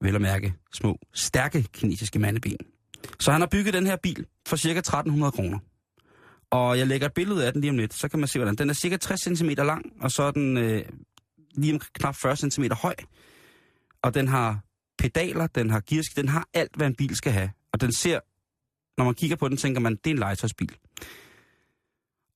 [0.00, 2.58] Vel at mærke små, stærke kinesiske mandeben.
[3.20, 5.58] Så han har bygget den her bil for cirka 1300 kroner.
[6.50, 8.54] Og jeg lægger et billede af den lige om lidt, så kan man se, hvordan
[8.54, 10.84] den er cirka 60 cm lang, og så er den øh,
[11.54, 12.94] lige om knap 40 cm høj.
[14.02, 14.60] Og den har
[14.98, 17.50] pedaler, den har gearsk, den har alt, hvad en bil skal have.
[17.72, 18.20] Og den ser,
[18.98, 20.76] når man kigger på den, tænker man, det er en legetøjsbil.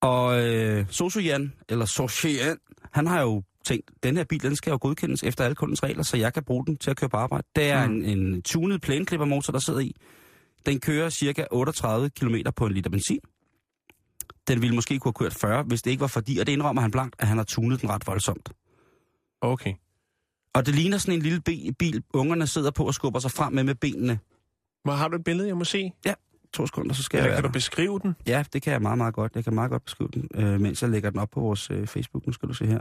[0.00, 2.58] Og øh, Sosuyan, eller Sosuyan,
[2.92, 6.02] han har jo tænkt, den her bil, den skal jo godkendes efter alle kundens regler,
[6.02, 7.46] så jeg kan bruge den til at køre på arbejde.
[7.56, 7.94] Det er Mm.
[7.94, 9.96] en, en tunet plæneklippermotor, der sidder i.
[10.66, 13.18] Den kører cirka 38 km på en liter benzin.
[14.49, 16.82] Den ville måske kunne have kørt 40, hvis det ikke var fordi, og det indrømmer
[16.82, 18.53] han blankt, at han har tunet den ret voldsomt.
[19.40, 19.74] Okay.
[20.55, 21.40] Og det ligner sådan en lille
[21.78, 24.18] bil, ungerne sidder på og skubber sig frem med med benene.
[24.84, 25.93] Men har du et billede, jeg må se?
[26.53, 28.14] To sekunder, så skal Eller jeg kan du beskrive den?
[28.26, 29.32] Ja, det kan jeg meget, meget godt.
[29.34, 31.86] Jeg kan meget godt beskrive den, øh, mens jeg lægger den op på vores øh,
[31.86, 32.26] Facebook.
[32.26, 32.80] Nu skal du se her.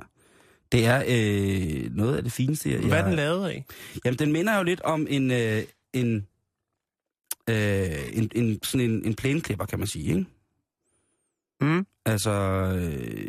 [0.71, 2.79] Det er øh, noget af det fineste, jeg...
[2.79, 3.65] Hvad er den lavet af?
[4.05, 5.31] Jamen, den minder jo lidt om en...
[5.31, 6.27] Øh, en
[7.49, 10.25] øh, en, en, sådan en, en plæneklipper, kan man sige, ikke?
[11.61, 11.85] Mm.
[12.05, 13.27] Altså, øh,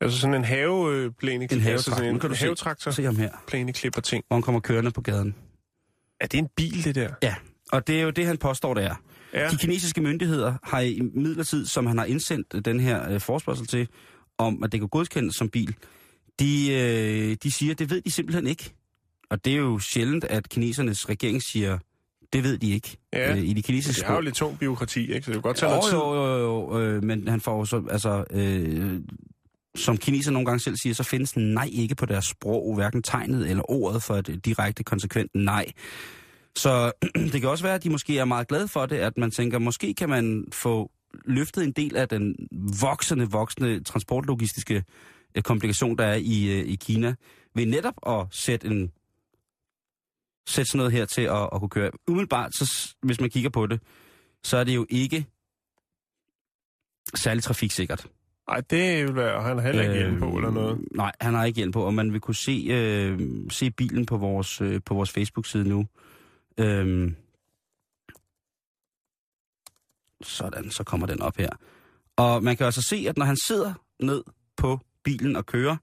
[0.00, 1.36] Altså sådan en haveplæne.
[1.36, 1.92] En Altså havetraktor.
[1.96, 2.42] sådan en kan du se.
[2.44, 2.90] havetraktor.
[2.90, 4.24] se ham her, Plæneklipper ting.
[4.28, 5.34] hvor han kommer kørende på gaden.
[6.20, 7.34] Er det en bil, det der?
[7.72, 8.94] Og det er jo det, han påstår, det er.
[9.34, 9.48] Ja.
[9.50, 13.88] De kinesiske myndigheder har i midlertid, som han har indsendt den her øh, forspørgsel til,
[14.38, 15.74] om at det kan godkendes som bil,
[16.40, 18.74] de, øh, de siger, det ved de simpelthen ikke.
[19.30, 21.78] Og det er jo sjældent, at kinesernes regering siger,
[22.34, 22.96] det ved de ikke.
[23.12, 23.32] Ja.
[23.32, 25.24] Øh, I de kinesiske Det er jo lidt tung byråkrati, ikke?
[25.24, 25.92] Så det kan godt tage noget tid.
[25.92, 29.00] jo, jo, jo, jo, øh, men han får jo så, altså, øh,
[29.76, 33.50] som kineser nogle gange selv siger, så findes nej ikke på deres sprog, hverken tegnet
[33.50, 35.66] eller ordet for et direkte konsekvent nej.
[36.56, 36.92] Så
[37.32, 39.58] det kan også være, at de måske er meget glade for det, at man tænker,
[39.58, 40.90] måske kan man få
[41.24, 42.34] løftet en del af den
[42.80, 44.84] voksende, voksende transportlogistiske
[45.34, 47.14] øh, komplikation, der er i, øh, i Kina,
[47.54, 48.90] ved netop at sætte en
[50.46, 51.90] sætte sådan noget her til at, at kunne køre.
[52.08, 53.80] Umiddelbart, så, hvis man kigger på det,
[54.42, 55.26] så er det jo ikke
[57.14, 58.06] særlig trafiksikkert.
[58.48, 60.78] Nej, det vil være, han har heller ikke hjelm på eller noget.
[60.78, 63.20] Øh, Nej, han har ikke hjelm på, og man vil kunne se, øh,
[63.50, 65.86] se bilen på vores, øh, på vores Facebook-side nu.
[66.58, 67.16] Øhm,
[70.22, 71.50] sådan, så kommer den op her.
[72.16, 74.24] Og man kan altså se, at når han sidder ned
[74.56, 75.76] på bilen og kører,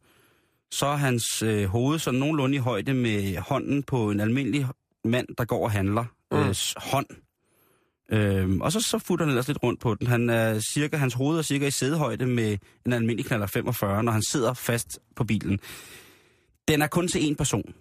[0.71, 4.67] så er hans øh, hoved sådan nogenlunde i højde med hånden på en almindelig
[5.05, 6.05] mand, der går og handler.
[6.31, 6.37] Mm.
[6.37, 7.05] Øh, hånd.
[8.11, 10.07] Øhm, og så, så futter han ellers lidt rundt på den.
[10.07, 14.11] Han er cirka, hans hoved er cirka i sædehøjde med en almindelig knaller 45, når
[14.11, 15.59] han sidder fast på bilen.
[16.67, 17.73] Den er kun til én person.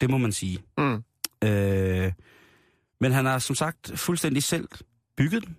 [0.00, 0.58] Det må man sige.
[0.78, 1.02] Mm.
[1.44, 2.12] Øh,
[3.00, 4.68] men han har som sagt fuldstændig selv
[5.16, 5.56] bygget den.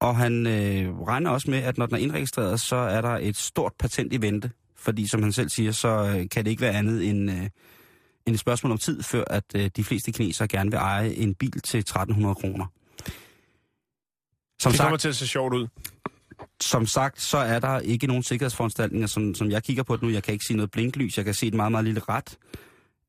[0.00, 3.36] Og han øh, regner også med, at når den er indregistreret, så er der et
[3.36, 4.50] stort patent i vente.
[4.78, 7.48] Fordi som han selv siger, så øh, kan det ikke være andet end, øh,
[8.26, 11.34] end et spørgsmål om tid, før at øh, de fleste kinesere gerne vil eje en
[11.34, 12.66] bil til 1300 kroner.
[14.60, 15.66] Som Det kommer sagt, til at se sjovt ud.
[16.60, 20.08] som sagt, så er der ikke nogen sikkerhedsforanstaltninger, som, som jeg kigger på det nu.
[20.08, 22.38] Jeg kan ikke se noget blinklys, jeg kan se et meget, meget lille ret.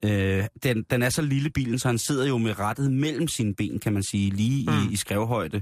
[0.06, 3.56] Øh, den, den er så lille bilen, så han sidder jo med rettet mellem sine
[3.56, 4.90] ben, kan man sige, lige mm.
[4.90, 5.62] I, i skrevhøjde.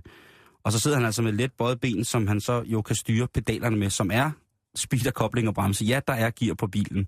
[0.64, 3.28] Og så sidder han altså med let bøjet ben, som han så jo kan styre
[3.28, 4.32] pedalerne med, som er
[4.78, 5.86] speeder, kobling og bremse.
[5.86, 7.08] Ja, der er gear på bilen.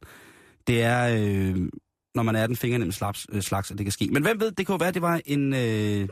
[0.68, 1.70] Det er, øh,
[2.16, 4.08] når man er den fingernem slags, øh, slags, at det kan ske.
[4.12, 6.08] Men hvem ved, det kunne være, at det var en, øh,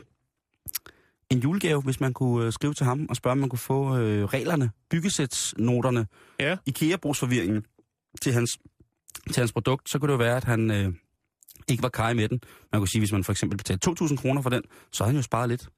[1.30, 3.98] en julegave, hvis man kunne øh, skrive til ham og spørge, om man kunne få
[3.98, 6.08] øh, reglerne, byggesætsnoterne,
[6.40, 6.58] Ja.
[6.66, 7.64] IKEA-brugsforvirringen.
[8.22, 8.58] til hans,
[9.34, 10.94] til hans produkt, så kunne det jo være, at han øh,
[11.68, 12.42] ikke var kaj med den.
[12.72, 15.16] Man kunne sige, hvis man for eksempel betalte 2.000 kroner for den, så havde han
[15.20, 15.70] jo sparet lidt,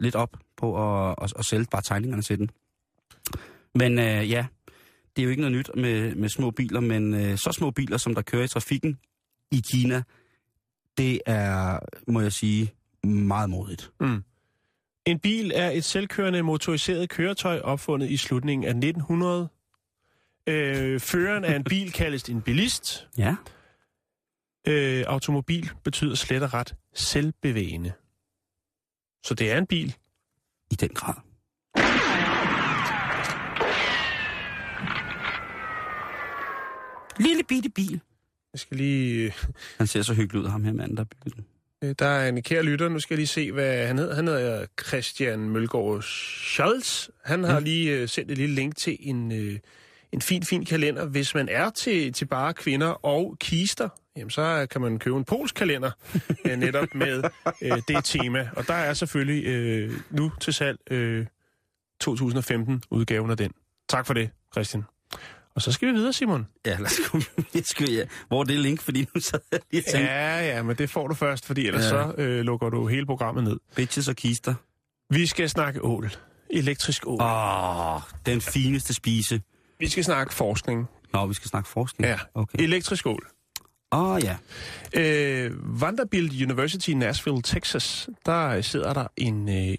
[0.00, 2.50] lidt op på at, at, at sælge bare tegningerne til den.
[3.74, 4.46] Men øh, ja,
[5.16, 7.96] det er jo ikke noget nyt med, med små biler, men øh, så små biler,
[7.96, 8.98] som der kører i trafikken
[9.50, 10.02] i Kina,
[10.98, 12.72] det er, må jeg sige,
[13.04, 13.92] meget modigt.
[15.06, 19.48] En bil er et selvkørende motoriseret køretøj opfundet i slutningen af 1900.
[20.46, 23.08] Øh, føreren af en bil kaldes en bilist.
[23.18, 23.36] Ja.
[24.66, 27.92] Øh, automobil betyder slet og ret selvbevægende.
[29.24, 29.96] Så det er en bil.
[30.70, 31.14] I den grad.
[37.20, 38.00] Lille bitte bil.
[38.52, 39.34] Jeg skal lige...
[39.78, 41.44] Han ser så hyggelig ud, ham her mand, der har bygget den.
[41.84, 42.88] Øh, der er en kære lytter.
[42.88, 44.14] Nu skal jeg lige se, hvad han hedder.
[44.14, 47.08] Han hedder Christian Mølgaard Scholz.
[47.24, 49.58] Han har lige øh, sendt et lille link til en, øh,
[50.12, 51.06] en fin, fin kalender.
[51.06, 55.24] Hvis man er til, til bare kvinder og kister, jamen så kan man købe en
[55.24, 55.90] polsk kalender
[56.46, 57.22] øh, netop med
[57.62, 58.48] øh, det tema.
[58.56, 61.26] Og der er selvfølgelig øh, nu til salg øh,
[62.04, 63.52] 2015-udgaven af den.
[63.88, 64.84] Tak for det, Christian.
[65.56, 66.46] Og så skal vi videre, Simon.
[66.66, 67.24] Ja, lad os komme.
[67.54, 68.04] Jeg skal, ja.
[68.28, 68.80] Hvor er det link?
[68.82, 70.40] Fordi nu så jeg lige tænkte, ja.
[70.56, 71.98] Ja, men det får du først, fordi ellers Ja.
[71.98, 72.12] ja.
[72.16, 73.56] så øh, lukker du hele programmet ned.
[73.76, 74.54] bitches og kister.
[75.10, 76.10] Vi skal snakke ål.
[76.50, 77.22] Elektrisk ål.
[77.22, 79.40] Åh, oh, den fineste spise.
[79.78, 80.86] Vi skal snakke forskning.
[81.12, 82.08] Nå, vi skal snakke forskning.
[82.10, 82.58] Ja, Okay.
[82.58, 83.26] elektrisk ål.
[83.92, 84.36] Åh, oh, ja.
[84.92, 89.74] Øh, Vanderbilt University i Nashville, Texas, der sidder der en, øh,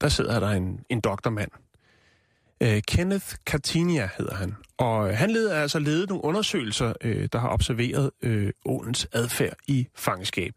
[0.00, 1.50] der sidder der en, en doktormand.
[2.62, 4.54] Øh, Kenneth Cartinia hedder han.
[4.76, 9.56] Og øh, han leder altså ledet nogle undersøgelser, øh, der har observeret øh, ålens adfærd
[9.66, 10.52] i fangeskab.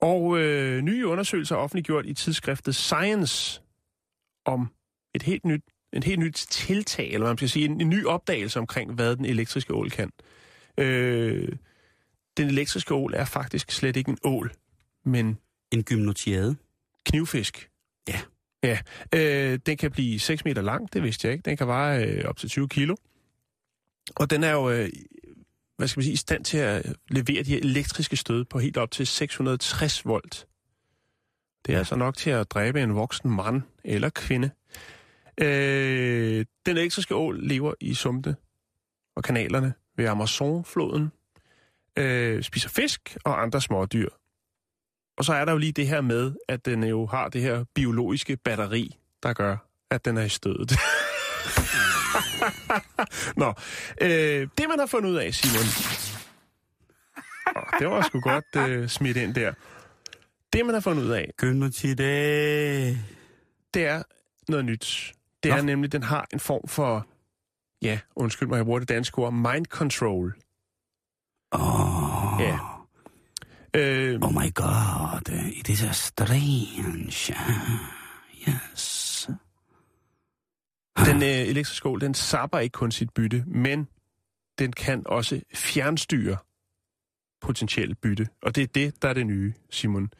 [0.00, 3.62] Og øh, nye undersøgelser er offentliggjort i tidsskriftet Science
[4.44, 4.68] om
[5.14, 5.62] et helt nyt,
[5.92, 9.16] et helt nyt tiltag, eller hvad man skal sige, en, en ny opdagelse omkring, hvad
[9.16, 10.10] den elektriske ål kan.
[10.78, 11.48] Øh,
[12.36, 14.52] den elektriske ål er faktisk slet ikke en ål,
[15.04, 15.38] men
[15.72, 16.56] En gymnotiade.
[17.06, 17.70] knivfisk.
[18.08, 18.20] Ja.
[18.62, 18.78] Ja,
[19.14, 21.42] øh, den kan blive 6 meter lang, det vidste jeg ikke.
[21.42, 22.96] Den kan veje øh, op til 20 kilo.
[24.16, 24.88] Og den er jo, øh,
[25.76, 28.76] hvad skal man sige, i stand til at levere de her elektriske stød på helt
[28.76, 30.46] op til 660 volt.
[31.66, 34.50] Det er altså nok til at dræbe en voksen mand eller kvinde.
[35.40, 38.36] Øh, den elektriske ål lever i sumpe
[39.16, 41.08] og kanalerne ved Amazonfloden,
[41.98, 44.08] øh, spiser fisk og andre smådyr.
[45.18, 47.64] Og så er der jo lige det her med, at den jo har det her
[47.74, 49.56] biologiske batteri, der gør,
[49.90, 50.72] at den er i stødet.
[53.42, 53.54] Nå,
[54.00, 55.64] øh, det man har fundet ud af, Simon...
[57.56, 59.52] Oh, det var sgu godt øh, smidt ind der.
[60.52, 62.98] Det man har fundet ud af, Gymnotiade.
[63.74, 64.02] det er
[64.48, 65.12] noget nyt.
[65.42, 65.56] Det Nå.
[65.56, 67.06] er nemlig, den har en form for,
[67.82, 70.36] ja, undskyld mig, jeg bruger det danske ord, mind control.
[71.52, 72.34] Åh.
[72.34, 72.42] Oh.
[72.42, 72.58] Ja.
[73.74, 77.34] Øh, Oh my god, it is a strange.
[78.48, 79.28] Yes.
[81.06, 83.88] Den øh, elektriske ål, den sapper ikke kun sit bytte, men
[84.58, 86.36] den kan også fjernstyre
[87.40, 88.28] potentielt bytte.
[88.42, 90.10] Og det er det, der er det nye, Simon.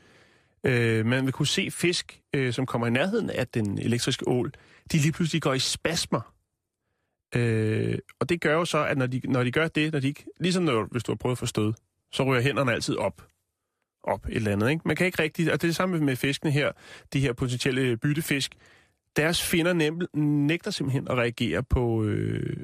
[0.64, 4.52] Øh, man vil kunne se fisk, øh, som kommer i nærheden af den elektriske ål,
[4.92, 6.34] de lige pludselig går i spasmer.
[7.34, 10.08] Øh, og det gør jo så, at når de, når de gør det, når de
[10.08, 11.72] ikke, ligesom når, hvis du har prøvet at få stød,
[12.12, 13.28] så ryger hænderne altid op.
[14.08, 14.82] Op et eller andet, ikke?
[14.84, 16.72] Man kan ikke rigtig, og det er det samme med fiskene her,
[17.12, 18.52] de her potentielle byttefisk,
[19.16, 22.56] deres finder nem, nægter simpelthen at reagere på, øh,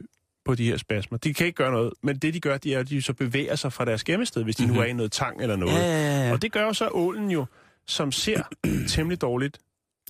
[0.44, 1.18] på de her spasmer.
[1.18, 3.56] De kan ikke gøre noget, men det de gør, de er, at de så bevæger
[3.56, 4.76] sig fra deres gemmested, hvis de mm-hmm.
[4.76, 5.74] nu er i noget tang eller noget.
[5.74, 6.32] Ja, ja, ja.
[6.32, 7.46] Og det gør jo så ålen jo,
[7.86, 8.42] som ser
[8.88, 9.58] temmelig dårligt,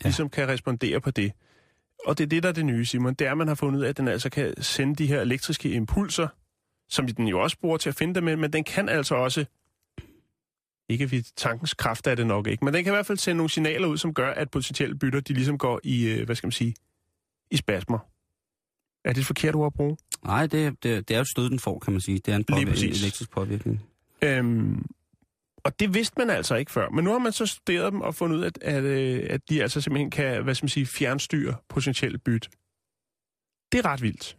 [0.02, 1.32] ligesom kan respondere på det.
[2.06, 3.14] Og det er det, der er det nye, Simon.
[3.14, 5.20] Det er, at man har fundet ud af, at den altså kan sende de her
[5.20, 6.28] elektriske impulser,
[6.88, 9.44] som den jo også bruger til at finde dem med, men den kan altså også,
[10.88, 13.36] ikke ved tankens kraft er det nok ikke, men den kan i hvert fald sende
[13.36, 16.46] nogle signaler ud, som gør, at potentielle bytter, de ligesom går i, øh, hvad skal
[16.46, 16.74] man sige,
[17.50, 17.98] i spasmer.
[19.04, 19.96] Er det et forkert ord at bruge?
[20.24, 22.18] Nej, det, det, det er jo stød, den får, kan man sige.
[22.18, 23.02] Det er en, Lige påvirkning, en præcis.
[23.02, 23.82] elektrisk påvirkning.
[24.22, 24.86] Øhm,
[25.64, 26.88] og det vidste man altså ikke før.
[26.88, 29.40] Men nu har man så studeret dem og fundet ud af, at, at, øh, at
[29.48, 32.48] de altså simpelthen kan, hvad skal man sige, fjernstyre potentielt bytte.
[33.72, 34.36] Det er ret vildt.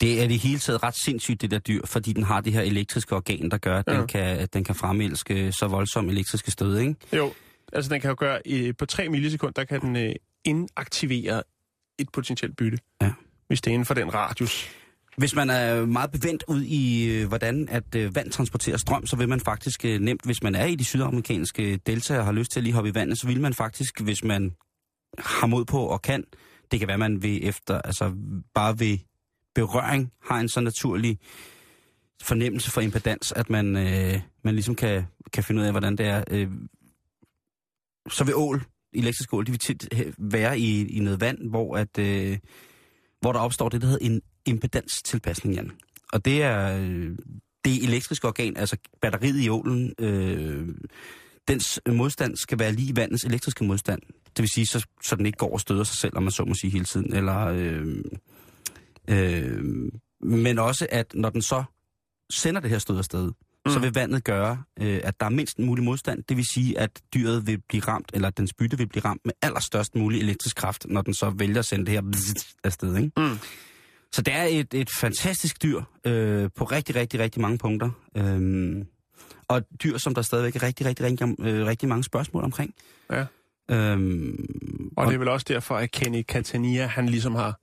[0.00, 2.60] Det er det hele taget ret sindssygt, det der dyr, fordi den har det her
[2.62, 3.98] elektriske organ, der gør, at, Ja.
[3.98, 6.94] den, kan, at den kan fremelske så voldsomme elektriske stød, ikke?
[7.12, 7.32] Jo,
[7.72, 10.12] altså den kan jo gøre, øh, på 3 millisekunder, der kan den øh,
[10.44, 11.42] inaktivere
[11.98, 12.78] et potentielt bytte.
[13.02, 13.10] Ja.
[13.48, 14.68] Hvis det er inden for den radius.
[15.16, 19.16] Hvis man er meget bevendt ud i, øh, hvordan at øh, vand transporterer strøm, så
[19.16, 22.60] vil man faktisk nemt, hvis man er i de sydamerikanske deltager og har lyst til
[22.60, 24.52] at lige hoppe i vandet, så vil man faktisk, hvis man
[25.18, 26.24] har mod på og kan,
[26.70, 28.12] det kan være, man vil efter, altså
[28.54, 29.02] bare vil
[29.54, 31.18] berøring har en så naturlig
[32.22, 36.06] fornemmelse for impedans, at man, øh, man ligesom kan, kan finde ud af, hvordan det
[36.06, 36.24] er.
[36.30, 36.50] Øh,
[38.10, 38.62] så vil ål,
[38.94, 42.38] elektrisk ål, de vil tit øh, være i, i noget vand, hvor, at, øh,
[43.20, 45.70] hvor der opstår det, der hedder en impedanstilpasning, Jan.
[46.12, 47.16] Og det er øh,
[47.64, 50.68] det elektriske organ, altså batteriet i ålen, øh,
[51.48, 54.02] dens modstand skal være lige vandets elektriske modstand.
[54.36, 56.44] Det vil sige, så, så den ikke går og støder sig selv, om man så
[56.44, 57.14] må sige hele tiden.
[57.14, 57.96] Eller, øh,
[59.08, 59.64] øh,
[60.20, 61.64] men også, at når den så
[62.30, 63.24] sender det her stød afsted,
[63.66, 63.72] mm.
[63.72, 66.22] så vil vandet gøre, øh, at der er mindst mulig modstand.
[66.28, 69.20] Det vil sige, at dyret vil blive ramt, eller at dens bytte vil blive ramt
[69.24, 72.02] med allerstørst mulig elektrisk kraft, når den så vælger at sende det her
[72.64, 72.96] afsted.
[72.96, 73.10] Ikke?
[73.16, 73.38] Mm.
[74.12, 77.90] Så det er et, et fantastisk dyr øh, på rigtig, rigtig, rigtig mange punkter.
[78.16, 78.86] Øhm,
[79.48, 82.74] og et dyr, som der stadigvæk er rigtig, rigtig, rigtig, øh, rigtig mange spørgsmål omkring.
[83.10, 83.24] Ja.
[83.70, 87.58] Øhm, Og det er vel også derfor, at Kenny Catania, han ligesom har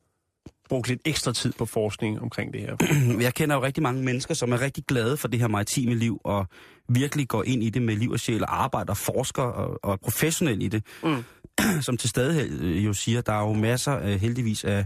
[0.69, 2.75] brugt lidt ekstra tid på forskning omkring det her.
[3.27, 6.21] jeg kender jo rigtig mange mennesker, som er rigtig glade for det her maritime liv,
[6.23, 6.45] og
[6.89, 9.97] virkelig går ind i det med liv og sjæl, og arbejder, forsker og, og er
[9.97, 10.83] professionel i det.
[11.03, 11.23] Mm.
[11.81, 14.85] Som til stadighed øh, jo siger, der er jo masser af, heldigvis af,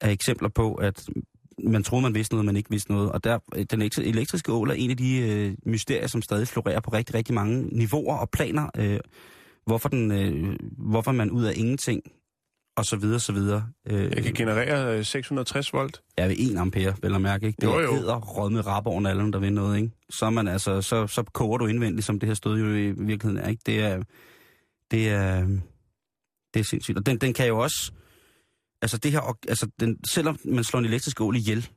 [0.00, 1.06] af eksempler på, at
[1.64, 3.12] man troede, man vidste noget, man ikke vidste noget.
[3.12, 3.38] Og der,
[3.70, 7.34] den elektriske ål er en af de øh, mysterier, som stadig florerer på rigtig, rigtig
[7.34, 8.70] mange niveauer og planer.
[8.76, 9.00] Øh,
[9.66, 12.02] hvorfor, den, øh, hvorfor man ud af ingenting,
[12.76, 13.66] og så videre, så videre.
[13.86, 16.02] Øh, Jeg kan generere øh, 660 volt.
[16.18, 17.56] Ja, ved 1 ampere, vel at mærke, ikke?
[17.60, 17.92] Det Jo, jo.
[17.94, 19.90] er med rap over nallerne, der vil noget, ikke?
[20.10, 23.44] Så, man altså, så, så koger du indvendigt, som det her stød jo i virkeligheden
[23.44, 23.62] er, ikke?
[23.66, 24.02] Det er,
[24.90, 25.46] det er,
[26.54, 26.98] det er sindssygt.
[26.98, 27.92] Og den, den kan jo også,
[28.82, 31.68] altså det her, altså den, selvom man slår en elektrisk ål ihjel,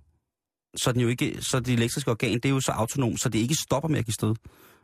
[0.75, 3.29] så er den jo ikke, så det elektriske organ, det er jo så autonomt, så
[3.29, 4.35] det ikke stopper med at give stød.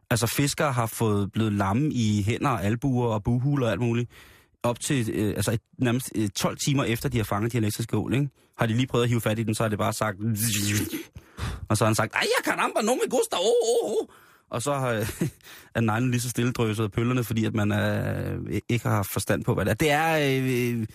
[0.10, 4.10] Altså fiskere har fået blevet lamme i hænder, og albuer og buhuler og alt muligt,
[4.64, 7.98] op til øh, altså et, nærmest øh, 12 timer efter, de har fanget de elektriske
[7.98, 8.30] ål, ikke?
[8.58, 10.18] Har de lige prøvet at hive fat i den, så har det bare sagt...
[11.70, 14.08] Og så har han sagt, ej, jeg kan no me gusta, oh, oh, oh.
[14.50, 15.30] Og så har øh,
[15.76, 19.12] er neglen lige så stille drøset af pøllerne, fordi at man øh, ikke har haft
[19.12, 19.76] forstand på, hvad det er.
[19.76, 20.88] Det er øh,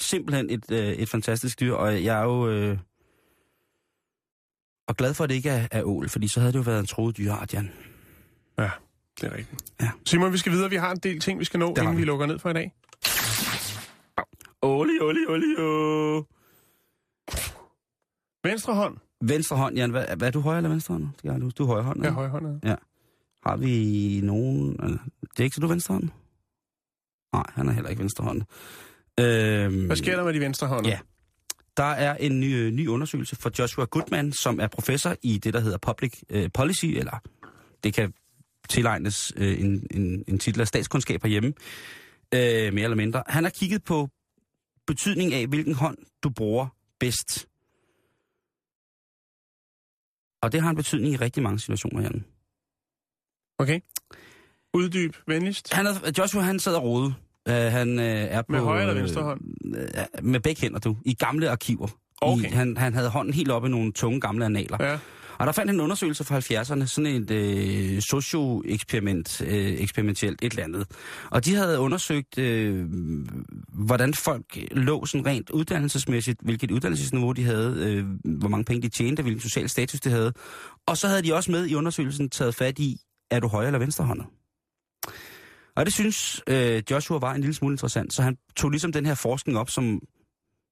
[0.00, 2.48] simpelthen et, øh, et fantastisk dyr, og jeg er jo...
[2.48, 2.78] Øh,
[4.88, 6.80] og glad for, at det ikke er, er ål, fordi så havde det jo været
[6.80, 7.70] en troet dyrart, Jan.
[8.58, 8.70] Ja,
[9.20, 9.62] det er rigtigt.
[9.80, 9.90] Ja.
[10.06, 10.70] Simon, vi skal videre.
[10.70, 12.04] Vi har en del ting, vi skal nå, inden vi vi.
[12.04, 12.72] lukker ned for i dag.
[14.62, 16.24] Oli, oli, oli, oh.
[18.44, 18.96] Venstre hånd.
[19.20, 19.90] Venstre hånd, Jan.
[19.90, 21.08] Hvad, hvad er du højre eller venstre hånd?
[21.22, 21.50] Det er du.
[21.50, 22.00] Du er højre hånd.
[22.02, 22.14] Ja, ikke?
[22.14, 22.60] højre hånd.
[23.46, 24.72] Har vi nogen...
[24.76, 26.08] Det er ikke så, du er venstre hånd?
[27.32, 28.42] Nej, han er heller ikke venstre hånd.
[29.20, 30.90] Øhm, Hvad sker der med de venstre hånder?
[30.90, 30.98] Ja.
[31.76, 35.60] Der er en ny, ny undersøgelse fra Joshua Goodman, som er professor i det, der
[35.60, 37.18] hedder Public øh, Policy, eller
[37.84, 38.12] det kan
[38.68, 41.52] tilegnes øh, en, en, en titel af statskundskab herhjemme,
[42.34, 43.22] øh, mere eller mindre.
[43.26, 44.08] Han har kigget på
[44.86, 46.66] betydning af, hvilken hånd du bruger
[47.00, 47.48] bedst.
[50.42, 52.24] Og det har en betydning i rigtig mange situationer, Jan.
[53.58, 53.80] Okay.
[54.74, 55.72] Uddyb, venligst.
[55.72, 57.14] Han er, Joshua, han sidder og rode.
[57.48, 58.52] Uh, han uh, er på...
[58.52, 59.40] Med højre eller øh, venstre hånd?
[59.76, 60.96] øh, med begge hænder, du.
[61.04, 61.88] I gamle arkiver.
[62.20, 62.44] Okay.
[62.44, 64.76] I, han, han havde hånden helt oppe i nogle tunge gamle analer.
[64.80, 64.98] Ja.
[65.38, 70.52] Og der fandt han en undersøgelse fra 70'erne, sådan et øh, socio-eksperiment, øh, eksperimentelt et
[70.52, 70.86] eller andet.
[71.30, 72.86] Og de havde undersøgt, øh,
[73.68, 78.04] hvordan folk lå sådan rent uddannelsesmæssigt, hvilket uddannelsesniveau de havde, øh,
[78.38, 80.32] hvor mange penge de tjente, hvilken social status de havde.
[80.86, 82.96] Og så havde de også med i undersøgelsen taget fat i,
[83.30, 84.26] er du højre eller venstrehåndet?
[85.76, 89.06] Og det synes øh, Joshua var en lille smule interessant, så han tog ligesom den
[89.06, 90.00] her forskning op, som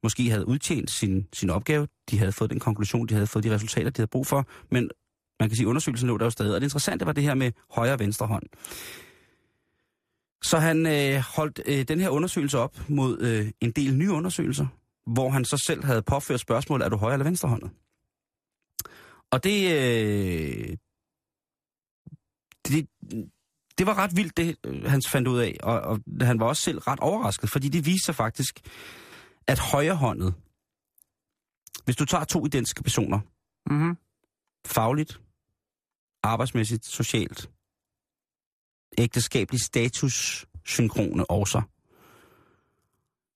[0.05, 1.89] måske havde udtjent sin, sin opgave.
[2.11, 4.91] De havde fået den konklusion, de havde fået de resultater, de havde brug for, men
[5.41, 6.55] man kan sige, at undersøgelsen lå der jo stadig.
[6.55, 8.43] Og det interessante var det her med højre og venstre hånd.
[10.43, 14.67] Så han øh, holdt øh, den her undersøgelse op mod øh, en del nye undersøgelser,
[15.07, 17.71] hvor han så selv havde påført spørgsmål, er du højre eller venstrehåndet?
[19.31, 20.77] Og det, øh,
[22.69, 22.89] det,
[23.79, 26.63] det var ret vildt, det øh, han fandt ud af, og, og han var også
[26.63, 28.61] selv ret overrasket, fordi det viste sig faktisk,
[29.47, 30.35] at højrehåndet,
[31.85, 33.21] hvis du tager to identiske personer,
[33.71, 33.97] Mm-hmm.
[34.67, 35.21] fagligt,
[36.23, 37.51] arbejdsmæssigt, socialt,
[38.99, 41.63] ægteskabelig status, synkrone også,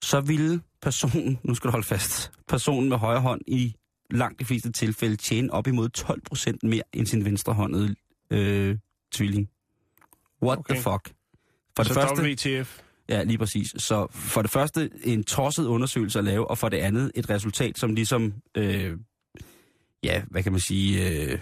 [0.02, 3.74] så ville personen, nu skal du holde fast, personen med højre hånd i
[4.10, 7.94] langt de fleste tilfælde tjene op imod 12 procent mere end sin venstrehåndede
[8.30, 8.78] øh,
[9.12, 9.50] tvilling.
[10.42, 10.74] What okay.
[10.74, 10.74] Okay.
[10.74, 11.14] the fuck?
[11.76, 12.22] For Så det første,
[12.60, 12.80] WTF.
[13.08, 13.74] Ja, lige præcis.
[13.78, 17.78] Så for det første en tosset undersøgelse at lave, og for det andet et resultat,
[17.78, 18.98] som ligesom, øh,
[20.02, 21.40] ja, hvad kan man sige, øh,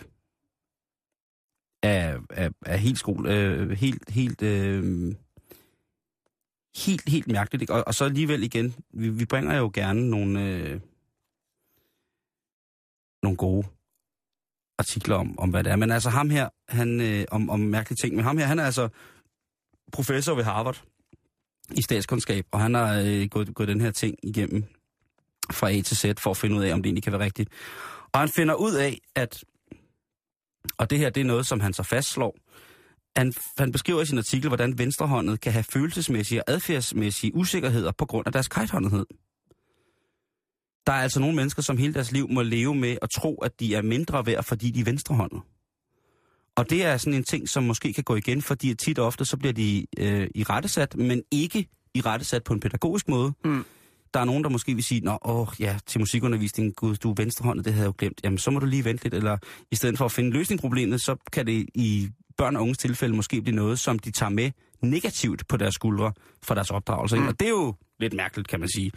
[1.82, 5.14] er, er, er helt skol, øh, helt, helt, øh,
[6.76, 7.62] helt, helt mærkeligt.
[7.62, 7.72] Ikke?
[7.74, 10.80] Og, og så alligevel igen, vi, vi bringer jo gerne nogle, øh,
[13.22, 13.66] nogle gode
[14.78, 15.76] artikler om, om hvad det er.
[15.76, 18.64] Men altså ham her, han, øh, om, om mærkelige ting, men ham her, han er
[18.64, 18.88] altså
[19.92, 20.84] professor ved Harvard
[21.74, 24.64] i statskundskab, og han har øh, gået, gået den her ting igennem
[25.52, 27.48] fra A til Z for at finde ud af, om det egentlig kan være rigtigt.
[28.12, 29.44] Og han finder ud af, at,
[30.78, 32.36] og det her det er noget, som han så fastslår,
[33.16, 38.06] han, han beskriver i sin artikel, hvordan venstrehåndet kan have følelsesmæssige og adfærdsmæssige usikkerheder på
[38.06, 39.06] grund af deres kajthåndighed.
[40.86, 43.60] Der er altså nogle mennesker, som hele deres liv må leve med at tro, at
[43.60, 45.42] de er mindre værd, fordi de er venstrehåndet.
[46.56, 49.24] Og det er sådan en ting, som måske kan gå igen, fordi tit og ofte
[49.24, 53.32] så bliver de øh, i rettesat, men ikke i rettesat på en pædagogisk måde.
[53.44, 53.64] Mm.
[54.14, 57.14] Der er nogen, der måske vil sige, Nå, åh, ja, til musikundervisning, gud, du er
[57.16, 58.20] venstrehåndet, det havde jeg jo glemt.
[58.24, 59.38] Jamen, så må du lige vente lidt, eller
[59.70, 62.78] i stedet for at finde løsning på problemet, så kan det i børn og unges
[62.78, 64.50] tilfælde måske blive noget, som de tager med
[64.82, 67.16] negativt på deres skuldre for deres opdragelse.
[67.16, 67.26] Mm.
[67.26, 68.92] Og det er jo lidt mærkeligt, kan man sige.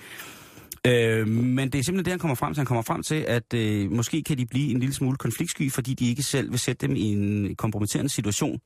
[0.88, 2.60] Øh, men det er simpelthen det, han kommer frem til.
[2.60, 5.94] Han kommer frem til, at øh, måske kan de blive en lille smule konfliktsky, fordi
[5.94, 8.60] de ikke selv vil sætte dem i en kompromitterende situation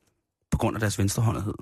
[0.50, 1.54] på grund af deres venstrehåndighed.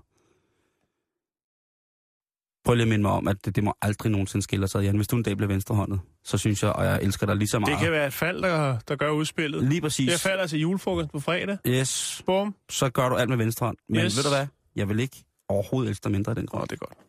[2.65, 4.97] Prøv lige at minde mig om, at det, det må aldrig nogensinde skille sig, Jan.
[4.97, 7.59] Hvis du en dag bliver venstrehåndet, så synes jeg, og jeg elsker dig lige så
[7.59, 7.71] meget.
[7.73, 9.65] Det kan være et fald, der, der gør udspillet.
[9.69, 10.11] Lige præcis.
[10.11, 11.59] Jeg falder til julefrokost på fredag.
[11.67, 12.55] Yes, Bum.
[12.71, 13.77] så gør du alt med venstre hånd.
[13.89, 14.17] Men Yes.
[14.17, 14.47] ved du hvad?
[14.77, 16.63] Jeg vil ikke overhovedet elske dig mindre af den grund.
[16.63, 16.99] Åh, det er godt.
[16.99, 17.07] Det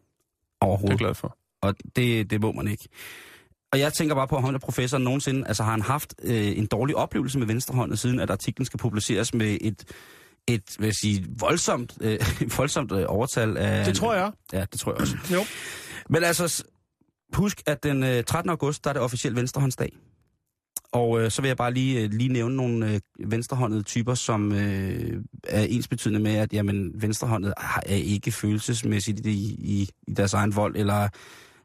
[0.61, 0.89] Overhovedet.
[0.89, 1.37] er jeg glad for.
[1.61, 2.87] Og det, det må man ikke.
[3.73, 6.57] Og jeg tænker bare på, om han er professor nogensinde, altså har han haft øh,
[6.57, 9.83] en dårlig oplevelse med venstrehåndet, siden at artiklen skal publiceres med et,
[10.47, 12.19] et vil jeg sige, voldsomt, øh,
[12.57, 13.85] voldsomt øh, overtal af...
[13.85, 14.31] Det tror jeg.
[14.53, 15.17] Ja, det tror jeg også.
[15.33, 15.39] Jo.
[16.09, 16.63] Men altså,
[17.33, 18.49] husk, at den øh, 13.
[18.49, 19.97] august, der er det officielt venstrehåndsdag.
[20.91, 22.99] Og øh, så vil jeg bare lige, øh, lige nævne nogle øh,
[23.31, 29.31] venstrehåndede typer, som øh, er ensbetydende med, at jamen, venstrehåndet har- er ikke følelsesmæssigt i,
[29.59, 31.09] i, i deres egen vold, eller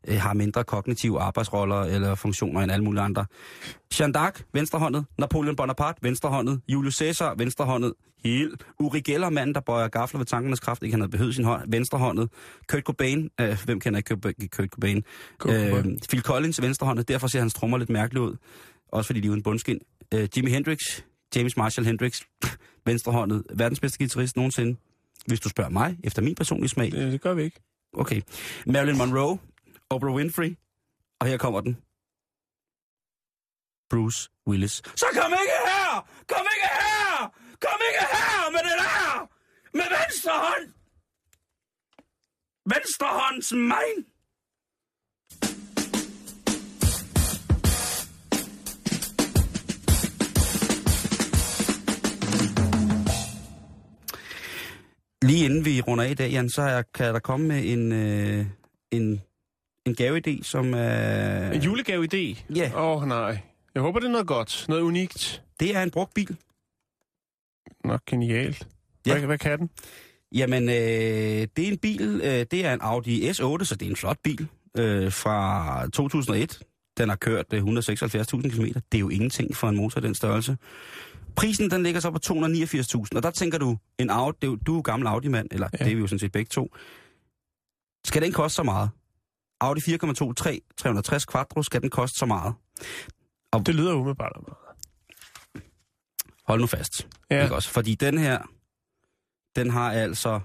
[0.08, 3.26] øh, har mindre kognitive arbejdsroller eller funktioner end alle mulige andre.
[4.00, 5.04] Jeanne d'Arc, venstrehåndet.
[5.18, 6.60] Napoleon Bonaparte, venstrehåndet.
[6.68, 7.92] Julius Caesar, venstrehåndet.
[8.24, 8.66] Helt.
[8.80, 11.70] Uri Geller, manden, der bøjer gafler ved tankernes kraft, ikke han havde behøvet sin hånd,
[11.70, 12.28] venstrehåndet.
[12.68, 15.04] Kurt Cobain, øh, hvem kender ikke Kurt- Kurt Cobain?
[15.38, 15.92] Kurt Cobain.
[15.92, 18.36] Øh, Phil Collins, venstrehåndet, derfor ser hans trommer lidt mærkeligt ud.
[18.92, 19.78] Også fordi de er uden bundskin.
[20.14, 20.78] Øh, Jimi Hendrix,
[21.36, 22.20] James Marshall Hendrix,
[22.86, 24.76] venstrehåndet, verdens bedste guitarist nogensinde.
[25.26, 26.92] Hvis du spørger mig, efter min personlige smag.
[26.92, 27.60] Det, det gør vi ikke.
[27.94, 28.20] Okay.
[28.66, 29.38] Marilyn Monroe,
[29.90, 30.56] Oprah Winfrey,
[31.20, 31.74] og her kommer den.
[33.90, 34.74] Bruce Willis.
[34.96, 36.08] Så kom ikke her!
[36.28, 37.32] Kom ikke her!
[37.60, 39.28] Kom ikke her med det der!
[39.72, 40.72] Med venstre hånd!
[42.74, 44.06] Venstre hånds mein!
[55.22, 58.46] Lige inden vi runder af i dag, Jan, så kan der komme med en, øh,
[58.90, 59.22] en,
[59.88, 61.50] en gaveidé, som er...
[61.50, 62.42] En julegave-idé?
[62.54, 62.70] Ja.
[62.74, 63.38] Åh, oh, nej.
[63.74, 64.66] Jeg håber, det er noget godt.
[64.68, 65.42] Noget unikt.
[65.60, 66.36] Det er en brugt bil.
[67.84, 68.66] Nok genialt.
[69.06, 69.12] Ja.
[69.12, 69.70] Hvad, hvad kan den?
[70.32, 70.74] Jamen, øh,
[71.56, 74.18] det er en bil, øh, det er en Audi S8, så det er en flot
[74.22, 76.62] bil øh, fra 2001.
[76.98, 78.64] Den har kørt øh, 176.000 km.
[78.64, 80.56] Det er jo ingenting for en motor af den størrelse.
[81.36, 84.80] Prisen, den ligger så på 289.000, og der tænker du, en Audi, du er jo
[84.80, 85.68] gammel Audi-mand, eller.
[85.72, 85.84] Ja.
[85.84, 86.74] det er vi jo sådan set begge to.
[88.04, 88.90] Skal den koste så meget?
[89.60, 92.54] Audi 4,2 3, 360 Quattro, skal den koste så meget?
[93.66, 94.32] Det lyder umiddelbart.
[96.44, 97.08] Hold nu fast.
[97.30, 97.42] Ja.
[97.42, 97.70] Ikke også?
[97.70, 98.38] Fordi den her,
[99.56, 100.40] den har altså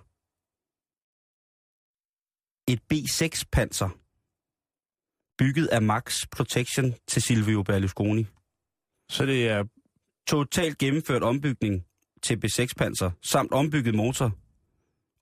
[2.68, 3.89] et B6-panser,
[5.38, 8.26] bygget af Max Protection til Silvio Berlusconi.
[9.09, 9.64] Så det er...
[10.28, 11.86] Totalt gennemført ombygning
[12.22, 14.32] til B6-panser, samt ombygget motor,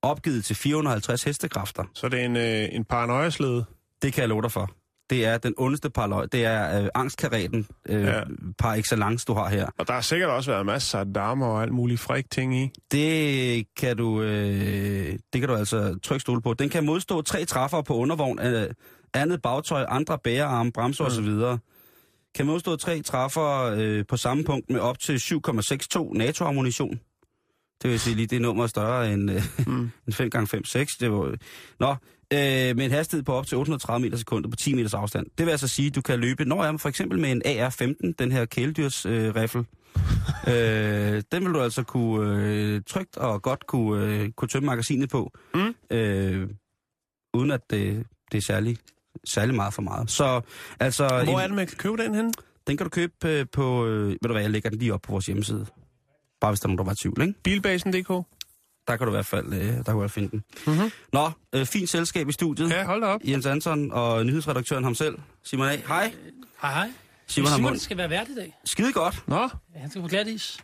[0.02, 1.84] opgivet til 450 hestekræfter.
[1.94, 3.66] Så det er en, øh, en paranoiaslede.
[4.02, 4.72] Det kan jeg love dig for.
[5.10, 6.26] Det er den ondeste parløj.
[6.26, 8.22] Det er øh, angstkaretten øh, ja.
[8.58, 9.68] Par excellence, du har her.
[9.78, 12.70] Og der har sikkert også været masser af damer og alt muligt frik ting i.
[12.92, 16.54] Det kan du, øh, det kan du altså trykke stole på.
[16.54, 18.70] Den kan modstå tre træffere på undervogn, øh,
[19.14, 21.08] andet bagtøj, andre bærearme, bremser mm.
[21.08, 21.58] osv.
[22.36, 27.00] Kan modstå tre træffere øh, på samme punkt med op til 7,62 NATO-ammunition.
[27.82, 29.92] Det vil sige lige, det er nummer større end, øh, mm.
[30.08, 30.98] end 5x5-6.
[31.00, 31.36] Det var,
[31.80, 31.96] nå,
[32.34, 35.26] øh, med en hastighed på op til 830 meter sekundet på 10 meters afstand.
[35.38, 38.14] Det vil altså sige, at du kan løbe, når jeg for eksempel med en AR-15,
[38.20, 39.66] den her kæledyrs øh, riffel,
[40.48, 45.10] øh, den vil du altså kunne øh, trygt og godt kunne, øh, kunne tømme magasinet
[45.10, 45.76] på, Mm.
[45.98, 46.50] øh,
[47.34, 48.78] uden at det, det er særlig,
[49.28, 50.12] særlig meget for meget.
[50.12, 50.42] Så
[50.80, 52.34] altså, Hvor er det, man kan købe den hen?
[52.68, 55.02] den kan du købe øh, på, øh, ved du hvad, jeg lægger den lige op
[55.02, 55.66] på vores hjemmeside.
[56.42, 57.34] Bare hvis der er nogen, der var i tvivl, ikke?
[57.44, 58.26] Bilbasen.dk?
[58.88, 60.44] Der kan du i hvert fald, øh, der kan du finde den.
[60.68, 60.92] Mhm.
[61.14, 62.70] Nå, øh, fint selskab i studiet.
[62.70, 63.22] Ja, hold da op.
[63.24, 65.76] Jens Anton og nyhedsredaktøren ham selv, Simon A.
[65.76, 66.14] Hej.
[66.62, 66.90] Hej, hej.
[67.28, 67.80] Simon Simon mund.
[67.80, 68.58] skal være vært i dag.
[68.66, 69.24] Skide godt.
[69.28, 70.58] Nå, Ja, han skal på glatis.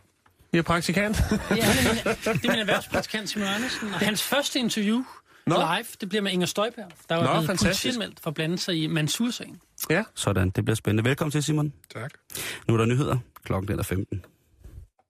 [0.52, 1.16] jeg er praktikant.
[1.30, 3.88] Ja, han er min, det er min erhvervspraktikant Simon Andersen.
[3.94, 5.02] Og hans første interview
[5.46, 5.54] Nå.
[5.56, 8.82] live, det bliver med Inger Støjberg, der var Nå, blevet politianmeldt for at blande sig
[8.82, 9.60] i Mansur-sagen.
[9.90, 10.04] ja.
[10.14, 11.08] Sådan, det bliver spændende.
[11.08, 11.72] Velkommen til, Simon.
[11.94, 12.10] Tak.
[12.68, 13.18] Nu er der nyheder.
[13.44, 14.24] Klokken er 15.